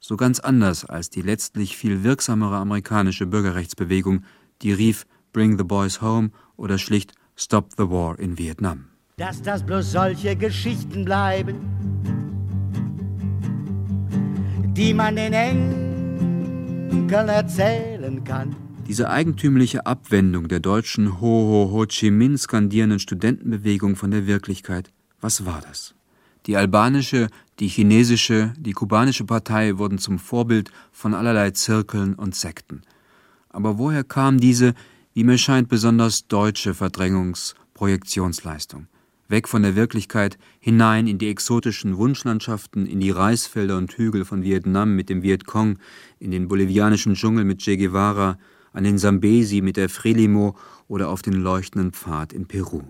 so 0.00 0.16
ganz 0.16 0.38
anders 0.40 0.84
als 0.84 1.08
die 1.08 1.22
letztlich 1.22 1.76
viel 1.78 2.04
wirksamere 2.04 2.56
amerikanische 2.56 3.24
Bürgerrechtsbewegung, 3.24 4.24
die 4.60 4.72
rief 4.72 5.06
Bring 5.32 5.56
the 5.56 5.64
Boys 5.64 6.02
Home 6.02 6.30
oder 6.56 6.76
schlicht 6.76 7.14
Stop 7.36 7.70
the 7.78 7.84
War 7.84 8.18
in 8.18 8.36
Vietnam. 8.36 8.86
Dass 9.16 9.40
das 9.40 9.64
bloß 9.64 9.92
solche 9.92 10.36
Geschichten 10.36 11.06
bleiben, 11.06 11.54
die 14.76 14.92
man 14.92 15.16
den 15.16 15.32
Enkeln 15.32 17.28
erzählen 17.28 18.22
kann. 18.24 18.54
Diese 18.86 19.08
eigentümliche 19.08 19.86
Abwendung 19.86 20.48
der 20.48 20.60
deutschen 20.60 21.20
Ho 21.20 21.26
Ho 21.26 21.70
Ho 21.72 21.86
Chi 21.86 22.10
Minh 22.10 22.36
skandierenden 22.36 22.98
Studentenbewegung 22.98 23.96
von 23.96 24.10
der 24.10 24.26
Wirklichkeit, 24.26 24.90
was 25.20 25.46
war 25.46 25.62
das? 25.62 25.94
Die 26.46 26.56
albanische, 26.58 27.28
die 27.58 27.68
chinesische, 27.68 28.52
die 28.58 28.72
kubanische 28.72 29.24
Partei 29.24 29.78
wurden 29.78 29.96
zum 29.98 30.18
Vorbild 30.18 30.70
von 30.92 31.14
allerlei 31.14 31.52
Zirkeln 31.52 32.12
und 32.14 32.34
Sekten. 32.34 32.82
Aber 33.48 33.78
woher 33.78 34.04
kam 34.04 34.38
diese, 34.38 34.74
wie 35.14 35.24
mir 35.24 35.38
scheint, 35.38 35.70
besonders 35.70 36.26
deutsche 36.26 36.74
Verdrängungs-Projektionsleistung? 36.74 38.88
Weg 39.28 39.48
von 39.48 39.62
der 39.62 39.74
Wirklichkeit, 39.74 40.36
hinein 40.60 41.06
in 41.06 41.16
die 41.16 41.30
exotischen 41.30 41.96
Wunschlandschaften, 41.96 42.84
in 42.84 43.00
die 43.00 43.10
Reisfelder 43.10 43.78
und 43.78 43.90
Hügel 43.92 44.26
von 44.26 44.42
Vietnam 44.42 44.94
mit 44.94 45.08
dem 45.08 45.22
Vietcong, 45.22 45.78
in 46.18 46.30
den 46.30 46.48
bolivianischen 46.48 47.14
Dschungel 47.14 47.44
mit 47.44 47.62
Che 47.62 47.78
Guevara, 47.78 48.36
an 48.74 48.84
den 48.84 48.98
Sambesi 48.98 49.62
mit 49.62 49.78
der 49.78 49.88
Frelimo 49.88 50.58
oder 50.88 51.08
auf 51.08 51.22
den 51.22 51.34
leuchtenden 51.34 51.92
Pfad 51.92 52.34
in 52.34 52.46
Peru 52.46 52.82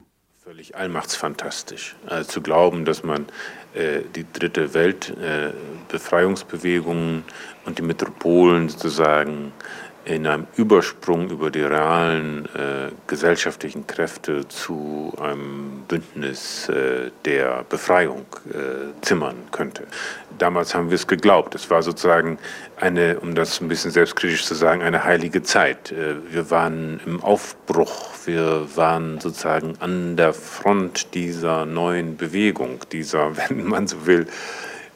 völlig 0.45 0.77
allmachtsfantastisch. 0.77 1.97
Also 2.05 2.33
zu 2.33 2.43
glauben, 2.43 2.85
dass 2.85 3.03
man 3.03 3.25
äh, 3.73 4.01
die 4.15 4.27
dritte 4.31 4.75
Welt, 4.75 5.09
äh, 5.17 5.53
Befreiungsbewegungen 5.89 7.25
und 7.65 7.79
die 7.79 7.83
Metropolen 7.83 8.69
sozusagen 8.69 9.53
in 10.05 10.27
einem 10.27 10.47
Übersprung 10.57 11.31
über 11.31 11.51
die 11.51 11.63
realen 11.63 12.47
äh, 12.47 12.91
gesellschaftlichen 13.07 13.87
Kräfte 13.87 14.47
zu 14.49 15.13
einem 15.21 15.85
Bündnis 15.89 16.69
äh, 16.69 17.11
der 17.25 17.65
Befreiung 17.69 18.27
äh, 18.51 19.03
zimmern 19.03 19.37
könnte. 19.51 19.85
Damals 20.39 20.75
haben 20.75 20.91
wir 20.91 20.97
es 20.97 21.07
geglaubt. 21.07 21.55
Es 21.55 21.71
war 21.71 21.83
sozusagen 21.83 22.39
eine, 22.77 23.21
um 23.21 23.35
das 23.35 23.61
ein 23.61 23.69
bisschen 23.69 23.93
selbstkritisch 23.93 24.45
zu 24.45 24.55
sagen, 24.55 24.83
eine 24.83 25.05
heilige 25.05 25.43
Zeit. 25.43 25.93
Äh, 25.93 26.17
wir 26.31 26.51
waren 26.51 27.01
im 27.07 27.23
Aufbruch. 27.23 28.11
Wir 28.27 28.67
waren 28.77 29.21
sozusagen 29.21 29.75
an 29.81 30.17
der 30.17 30.35
Front 30.35 31.15
dieser 31.15 31.65
neuen 31.65 32.17
Bewegung, 32.17 32.81
dieser, 32.93 33.37
wenn 33.49 33.65
man 33.65 33.87
so 33.87 34.07
will, 34.07 34.27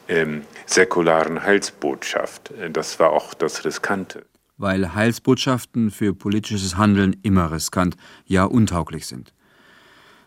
ähm, 0.08 0.42
säkularen 0.66 1.42
Heilsbotschaft. 1.42 2.50
Äh, 2.60 2.70
das 2.70 2.98
war 2.98 3.10
auch 3.10 3.32
das 3.32 3.64
Riskante 3.64 4.24
weil 4.58 4.94
Heilsbotschaften 4.94 5.90
für 5.90 6.12
politisches 6.12 6.76
Handeln 6.76 7.16
immer 7.22 7.50
riskant, 7.50 7.96
ja 8.26 8.44
untauglich 8.44 9.06
sind. 9.06 9.32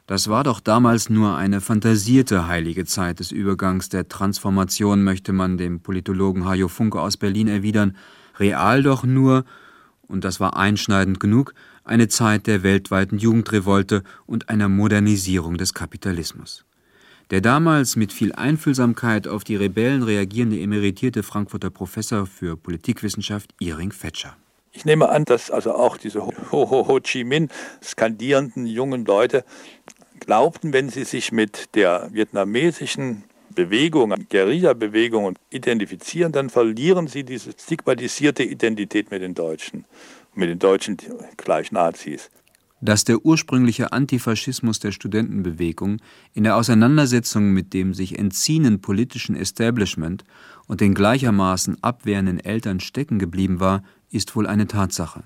Das 0.07 0.27
war 0.29 0.43
doch 0.43 0.59
damals 0.59 1.09
nur 1.09 1.37
eine 1.37 1.61
fantasierte 1.61 2.47
heilige 2.47 2.85
Zeit 2.85 3.19
des 3.19 3.31
Übergangs 3.31 3.89
der 3.89 4.09
Transformation, 4.09 5.03
möchte 5.03 5.31
man 5.31 5.57
dem 5.57 5.81
Politologen 5.81 6.45
Hajo 6.45 6.67
Funke 6.67 6.99
aus 6.99 7.17
Berlin 7.17 7.47
erwidern, 7.47 7.95
real 8.39 8.83
doch 8.83 9.03
nur, 9.03 9.45
und 10.07 10.25
das 10.25 10.39
war 10.39 10.57
einschneidend 10.57 11.19
genug, 11.19 11.53
eine 11.83 12.07
Zeit 12.07 12.47
der 12.47 12.63
weltweiten 12.63 13.17
Jugendrevolte 13.17 14.03
und 14.25 14.49
einer 14.49 14.67
Modernisierung 14.67 15.57
des 15.57 15.73
Kapitalismus. 15.73 16.65
Der 17.31 17.39
damals 17.39 17.95
mit 17.95 18.11
viel 18.11 18.33
Einfühlsamkeit 18.33 19.25
auf 19.25 19.45
die 19.45 19.55
Rebellen 19.55 20.03
reagierende 20.03 20.59
emeritierte 20.59 21.23
Frankfurter 21.23 21.69
Professor 21.69 22.25
für 22.25 22.57
Politikwissenschaft 22.57 23.51
Iring 23.59 23.93
Fetscher. 23.93 24.35
Ich 24.73 24.83
nehme 24.83 25.07
an, 25.07 25.23
dass 25.23 25.49
also 25.49 25.73
auch 25.73 25.95
diese 25.95 26.25
Ho 26.25 26.33
Ho 26.51 26.87
Ho 26.89 26.99
Chi 26.99 27.23
Minh 27.23 27.47
skandierenden 27.81 28.65
jungen 28.65 29.05
Leute 29.05 29.45
glaubten, 30.19 30.73
wenn 30.73 30.89
sie 30.89 31.05
sich 31.05 31.31
mit 31.31 31.73
der 31.73 32.09
vietnamesischen 32.11 33.23
Bewegung, 33.55 34.13
Guerilla-Bewegung 34.29 35.37
identifizieren, 35.51 36.33
dann 36.33 36.49
verlieren 36.49 37.07
sie 37.07 37.23
diese 37.23 37.51
stigmatisierte 37.51 38.43
Identität 38.43 39.09
mit 39.09 39.21
den 39.21 39.35
Deutschen, 39.35 39.85
mit 40.35 40.49
den 40.49 40.59
Deutschen 40.59 40.97
gleich 41.37 41.71
Nazis 41.71 42.29
dass 42.81 43.03
der 43.03 43.23
ursprüngliche 43.25 43.93
Antifaschismus 43.93 44.79
der 44.79 44.91
Studentenbewegung 44.91 45.97
in 46.33 46.43
der 46.43 46.55
Auseinandersetzung 46.57 47.51
mit 47.51 47.73
dem 47.73 47.93
sich 47.93 48.17
entziehenden 48.17 48.81
politischen 48.81 49.35
Establishment 49.35 50.23
und 50.67 50.81
den 50.81 50.93
gleichermaßen 50.93 51.77
abwehrenden 51.83 52.39
Eltern 52.39 52.79
stecken 52.79 53.19
geblieben 53.19 53.59
war, 53.59 53.83
ist 54.09 54.35
wohl 54.35 54.47
eine 54.47 54.67
Tatsache. 54.67 55.23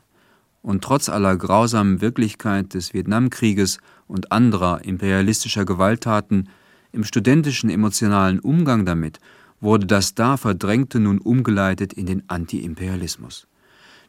Und 0.62 0.84
trotz 0.84 1.10
aller 1.10 1.38
grausamen 1.38 2.02
Wirklichkeit 2.02 2.74
des 2.74 2.94
Vietnamkrieges 2.94 3.78
und 4.08 4.32
anderer 4.32 4.84
imperialistischer 4.84 5.64
Gewalttaten, 5.64 6.50
im 6.92 7.04
studentischen 7.04 7.70
emotionalen 7.70 8.40
Umgang 8.40 8.86
damit 8.86 9.20
wurde 9.62 9.86
das 9.86 10.16
da 10.16 10.38
Verdrängte 10.38 11.00
nun 11.00 11.20
umgeleitet 11.20 11.94
in 11.94 12.06
den 12.06 12.24
Antiimperialismus. 12.30 13.48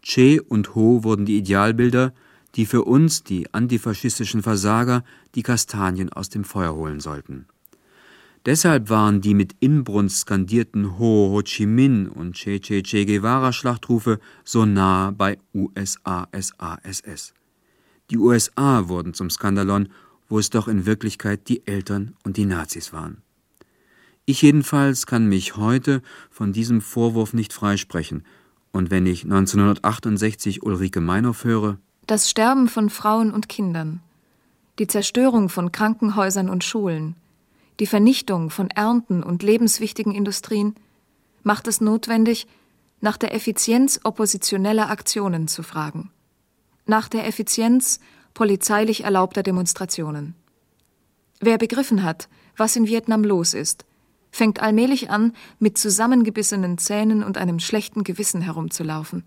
Che 0.03 0.41
und 0.41 0.75
Ho 0.75 1.03
wurden 1.03 1.27
die 1.27 1.37
Idealbilder, 1.37 2.13
die 2.57 2.67
für 2.67 2.85
uns, 2.85 3.23
die 3.23 3.53
antifaschistischen 3.53 4.43
Versager, 4.43 5.05
die 5.35 5.43
Kastanien 5.43 6.13
aus 6.13 6.31
dem 6.31 6.45
Feuer 6.45 6.75
holen 6.75 7.01
sollten. 7.01 7.47
Deshalb 8.47 8.91
waren 8.91 9.21
die 9.21 9.35
mit 9.35 9.57
Inbrunst 9.59 10.21
skandierten 10.21 10.99
Ho 10.99 11.33
Ho 11.33 11.43
Chi 11.43 11.67
Minh 11.67 12.09
und 12.09 12.37
Che 12.37 12.61
Che 12.61 12.83
Che 12.83 13.05
Guevara 13.05 13.53
Schlachtrufe 13.53 14.21
so 14.45 14.65
nah 14.65 15.11
bei 15.11 15.39
USA 15.53 16.29
SASS. 16.33 17.35
Die 18.11 18.19
USA 18.19 18.89
wurden 18.89 19.15
zum 19.15 19.31
Skandalon, 19.31 19.89
wo 20.29 20.39
es 20.39 20.51
doch 20.51 20.69
in 20.69 20.87
Wirklichkeit 20.87 21.49
die 21.49 21.67
Eltern 21.67 22.15
und 22.23 22.37
die 22.37 22.47
Nazis 22.47 22.93
waren. 22.93 23.23
Ich 24.27 24.43
jedenfalls 24.43 25.07
kann 25.07 25.29
mich 25.29 25.57
heute 25.57 26.01
von 26.31 26.53
diesem 26.53 26.81
Vorwurf 26.81 27.33
nicht 27.33 27.53
freisprechen, 27.53 28.23
und 28.71 28.91
wenn 28.91 29.07
ich 29.07 29.25
1968 29.25 30.63
Ulrike 30.63 31.01
Meinhof 31.01 31.45
höre, 31.45 31.79
das 32.07 32.31
Sterben 32.31 32.69
von 32.69 32.89
Frauen 32.89 33.33
und 33.33 33.49
Kindern, 33.49 34.01
die 34.79 34.87
Zerstörung 34.87 35.49
von 35.49 35.73
Krankenhäusern 35.73 36.49
und 36.49 36.63
Schulen, 36.63 37.17
die 37.81 37.87
Vernichtung 37.87 38.51
von 38.51 38.71
Ernten 38.71 39.23
und 39.23 39.43
lebenswichtigen 39.43 40.15
Industrien 40.15 40.77
macht 41.43 41.67
es 41.67 41.81
notwendig, 41.81 42.47
nach 43.01 43.17
der 43.17 43.35
Effizienz 43.35 44.01
oppositioneller 44.05 44.89
Aktionen 44.89 45.49
zu 45.49 45.63
fragen, 45.63 46.11
nach 46.87 47.09
der 47.09 47.27
Effizienz 47.27 48.01
polizeilich 48.35 49.05
erlaubter 49.05 49.43
Demonstrationen. 49.43 50.35
Wer 51.41 51.59
begriffen 51.59 52.03
hat, 52.03 52.29
was 52.57 52.77
in 52.77 52.87
Vietnam 52.87 53.25
los 53.25 53.53
ist, 53.53 53.85
fängt 54.31 54.61
allmählich 54.61 55.11
an, 55.11 55.35
mit 55.59 55.77
zusammengebissenen 55.77 56.79
Zähnen 56.79 57.23
und 57.23 57.37
einem 57.37 57.59
schlechten 57.59 58.05
Gewissen 58.05 58.43
herumzulaufen, 58.43 59.25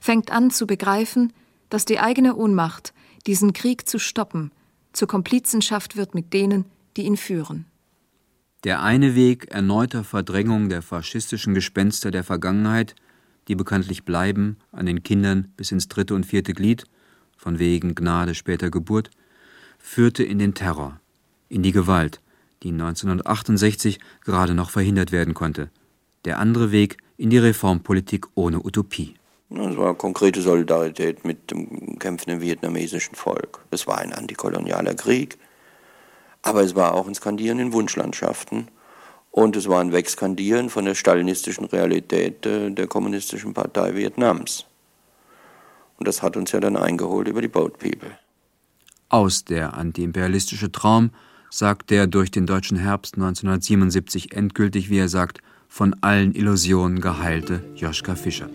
fängt 0.00 0.30
an 0.30 0.50
zu 0.50 0.66
begreifen, 0.66 1.32
dass 1.70 1.84
die 1.84 1.98
eigene 1.98 2.36
Ohnmacht, 2.36 2.92
diesen 3.26 3.52
Krieg 3.52 3.88
zu 3.88 3.98
stoppen, 3.98 4.52
zur 4.92 5.08
Komplizenschaft 5.08 5.96
wird 5.96 6.14
mit 6.14 6.32
denen, 6.32 6.64
die 6.96 7.02
ihn 7.02 7.16
führen. 7.16 7.66
Der 8.64 8.82
eine 8.82 9.14
Weg 9.14 9.48
erneuter 9.50 10.02
Verdrängung 10.02 10.68
der 10.68 10.82
faschistischen 10.82 11.54
Gespenster 11.54 12.10
der 12.10 12.24
Vergangenheit, 12.24 12.94
die 13.48 13.54
bekanntlich 13.54 14.04
bleiben 14.04 14.56
an 14.72 14.86
den 14.86 15.02
Kindern 15.02 15.52
bis 15.56 15.70
ins 15.70 15.88
dritte 15.88 16.14
und 16.14 16.26
vierte 16.26 16.52
Glied, 16.52 16.84
von 17.36 17.58
wegen 17.58 17.94
Gnade 17.94 18.34
später 18.34 18.70
Geburt, 18.70 19.10
führte 19.78 20.24
in 20.24 20.38
den 20.38 20.54
Terror, 20.54 20.98
in 21.48 21.62
die 21.62 21.72
Gewalt, 21.72 22.20
die 22.62 22.70
1968 22.70 24.00
gerade 24.24 24.54
noch 24.54 24.70
verhindert 24.70 25.12
werden 25.12 25.34
konnte. 25.34 25.70
Der 26.24 26.38
andere 26.38 26.72
Weg 26.72 26.96
in 27.16 27.30
die 27.30 27.38
Reformpolitik 27.38 28.26
ohne 28.34 28.64
Utopie. 28.64 29.14
Es 29.48 29.76
war 29.76 29.94
konkrete 29.94 30.42
Solidarität 30.42 31.24
mit 31.24 31.50
dem 31.50 31.98
kämpfenden 31.98 32.40
vietnamesischen 32.40 33.14
Volk. 33.14 33.60
Es 33.70 33.86
war 33.86 33.98
ein 33.98 34.12
antikolonialer 34.12 34.94
Krieg, 34.94 35.38
aber 36.42 36.62
es 36.62 36.74
war 36.74 36.94
auch 36.94 37.06
ein 37.06 37.14
Skandieren 37.14 37.60
in 37.60 37.72
Wunschlandschaften 37.72 38.68
und 39.30 39.54
es 39.54 39.68
war 39.68 39.80
ein 39.80 39.92
Wegskandieren 39.92 40.68
von 40.68 40.84
der 40.84 40.94
stalinistischen 40.94 41.66
Realität 41.66 42.44
der 42.44 42.86
Kommunistischen 42.88 43.54
Partei 43.54 43.94
Vietnams. 43.94 44.66
Und 45.98 46.08
das 46.08 46.22
hat 46.22 46.36
uns 46.36 46.52
ja 46.52 46.60
dann 46.60 46.76
eingeholt 46.76 47.28
über 47.28 47.40
die 47.40 47.48
Boat 47.48 47.78
People. 47.78 48.18
Aus 49.08 49.44
der 49.44 49.74
antiimperialistische 49.74 50.72
Traum 50.72 51.10
sagt 51.50 51.90
der 51.90 52.08
durch 52.08 52.32
den 52.32 52.46
deutschen 52.46 52.76
Herbst 52.76 53.14
1977 53.14 54.32
endgültig, 54.32 54.90
wie 54.90 54.98
er 54.98 55.08
sagt, 55.08 55.38
von 55.68 55.94
allen 56.00 56.34
Illusionen 56.34 57.00
geheilte 57.00 57.62
Joschka 57.76 58.14
Fischer. 58.16 58.48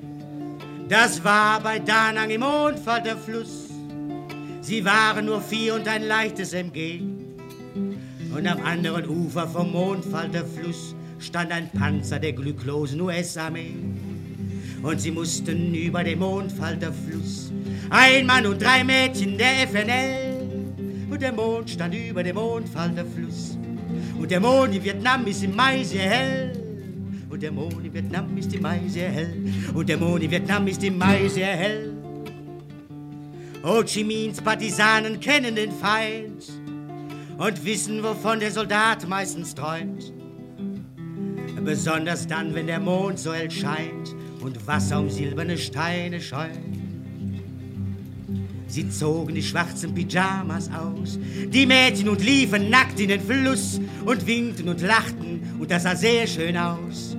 Das 0.92 1.24
war 1.24 1.62
bei 1.62 1.80
Danang 1.80 2.30
im 2.32 2.42
Mondfall 2.42 3.02
der 3.02 3.16
Fluss. 3.16 3.70
Sie 4.60 4.84
waren 4.84 5.26
nur 5.26 5.40
vier 5.40 5.76
und 5.76 5.88
ein 5.88 6.04
leichtes 6.04 6.52
MG. 6.52 7.00
Und 8.36 8.46
am 8.46 8.62
anderen 8.62 9.08
Ufer 9.08 9.48
vom 9.48 9.72
Mondfall 9.72 10.28
der 10.28 10.46
Fluss 10.46 10.94
stand 11.18 11.54
ein 11.54 11.70
Panzer 11.72 12.20
der 12.20 12.34
glücklosen 12.34 13.00
US-Armee. 13.00 13.74
Und 14.84 15.00
sie 15.00 15.12
mussten 15.12 15.74
über 15.74 16.04
den 16.04 16.20
Mondfall 16.20 16.76
der 16.76 16.92
Fluss. 16.92 17.54
Ein 17.90 18.26
Mann 18.26 18.46
und 18.46 18.62
drei 18.62 18.84
Mädchen 18.84 19.38
der 19.38 19.70
FNL 19.70 20.74
und 21.10 21.22
der 21.22 21.32
Mond 21.32 21.70
stand 21.70 21.96
über 21.96 22.22
dem 22.22 22.36
Mondfall 22.36 22.90
der 22.90 23.06
Fluss. 23.06 23.58
Und 24.20 24.30
der 24.30 24.42
Mond 24.42 24.76
in 24.76 24.84
Vietnam 24.84 25.26
ist 25.26 25.42
im 25.42 25.56
Mai 25.56 25.86
sehr 25.86 26.10
hell. 26.10 26.61
Und 27.42 27.46
der 27.46 27.54
Mond 27.54 27.84
in 27.84 27.92
Vietnam 27.92 28.38
ist 28.38 28.54
im 28.54 28.62
Mai 28.62 28.82
sehr 28.88 29.10
hell. 29.10 29.34
Und 29.74 29.90
der 29.90 29.98
Mond 29.98 30.22
in 30.22 30.30
Vietnam 30.30 30.68
ist 30.68 30.84
im 30.84 30.96
Mai 31.00 31.28
sehr 31.28 31.48
hell. 31.48 31.92
Ho 33.64 33.82
Chi 33.82 34.04
Minhs 34.04 34.40
Partisanen 34.40 35.20
kennen 35.20 35.56
den 35.56 35.72
Feind 35.72 36.52
und 37.40 37.66
wissen, 37.66 38.04
wovon 38.04 38.40
der 38.40 38.52
Soldat 38.52 39.08
meistens 39.08 39.56
träumt. 39.56 40.14
Besonders 41.66 42.28
dann, 42.28 42.54
wenn 42.54 42.68
der 42.68 42.80
Mond 42.80 43.18
so 43.18 43.34
hell 43.34 43.50
scheint 43.50 44.16
und 44.42 44.68
Wasser 44.68 45.00
um 45.00 45.10
silberne 45.10 45.58
Steine 45.58 46.22
schäumt. 46.22 46.78
Sie 48.68 48.88
zogen 48.88 49.34
die 49.34 49.42
schwarzen 49.42 49.96
Pyjamas 49.96 50.70
aus, 50.72 51.18
die 51.48 51.66
Mädchen 51.66 52.08
und 52.08 52.24
liefen 52.24 52.70
nackt 52.70 53.00
in 53.00 53.10
den 53.10 53.20
Fluss 53.20 53.82
und 54.06 54.28
winkten 54.28 54.70
und 54.70 54.82
lachten 54.82 55.42
und 55.58 55.72
das 55.72 55.84
sah 55.84 55.96
sehr 55.96 56.28
schön 56.28 56.56
aus. 56.56 57.11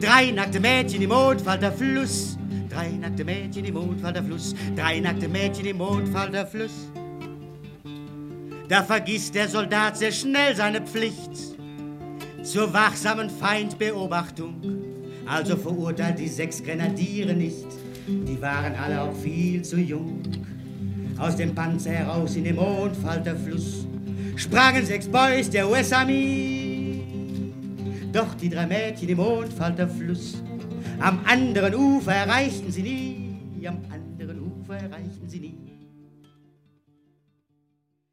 Drei 0.00 0.30
nackte 0.30 0.60
Mädchen 0.60 1.02
im 1.02 1.08
Mondfall 1.08 1.58
der 1.58 1.72
Fluss, 1.72 2.38
drei 2.68 2.90
nackte 2.90 3.24
Mädchen 3.24 3.64
im 3.64 3.74
Mondfall 3.74 4.12
der 4.12 4.22
Fluss, 4.22 4.54
drei 4.76 5.00
nackte 5.00 5.28
Mädchen 5.28 5.66
im 5.66 5.78
Mondfall 5.78 6.30
der 6.30 6.46
Fluss. 6.46 6.88
Da 8.68 8.84
vergisst 8.84 9.34
der 9.34 9.48
Soldat 9.48 9.96
sehr 9.96 10.12
schnell 10.12 10.54
seine 10.54 10.82
Pflicht 10.82 11.32
zur 12.44 12.72
wachsamen 12.72 13.28
Feindbeobachtung. 13.28 14.54
Also 15.26 15.56
verurteilt 15.56 16.20
die 16.20 16.28
sechs 16.28 16.62
Grenadiere 16.62 17.34
nicht, 17.34 17.66
die 18.06 18.40
waren 18.40 18.76
alle 18.76 19.02
auch 19.02 19.16
viel 19.16 19.62
zu 19.62 19.78
jung. 19.78 20.22
Aus 21.18 21.34
dem 21.34 21.56
Panzer 21.56 21.90
heraus 21.90 22.36
in 22.36 22.44
den 22.44 22.54
Mondfalterfluss 22.54 23.84
sprangen 24.36 24.86
sechs 24.86 25.08
Boys 25.08 25.50
der 25.50 25.68
US-Armee. 25.68 26.67
Doch 28.12 28.34
die 28.34 28.48
drei 28.48 28.66
Mädchen 28.66 29.08
im 29.08 29.18
Mondfalterfluss 29.18 30.42
am 31.00 31.20
anderen 31.26 31.74
Ufer 31.74 32.12
erreichten 32.12 32.72
sie 32.72 32.82
nie, 32.82 33.66
am 33.66 33.78
anderen 33.90 34.40
Ufer 34.40 34.74
erreichten 34.74 35.10
sie 35.12 35.17
nie. 35.17 35.17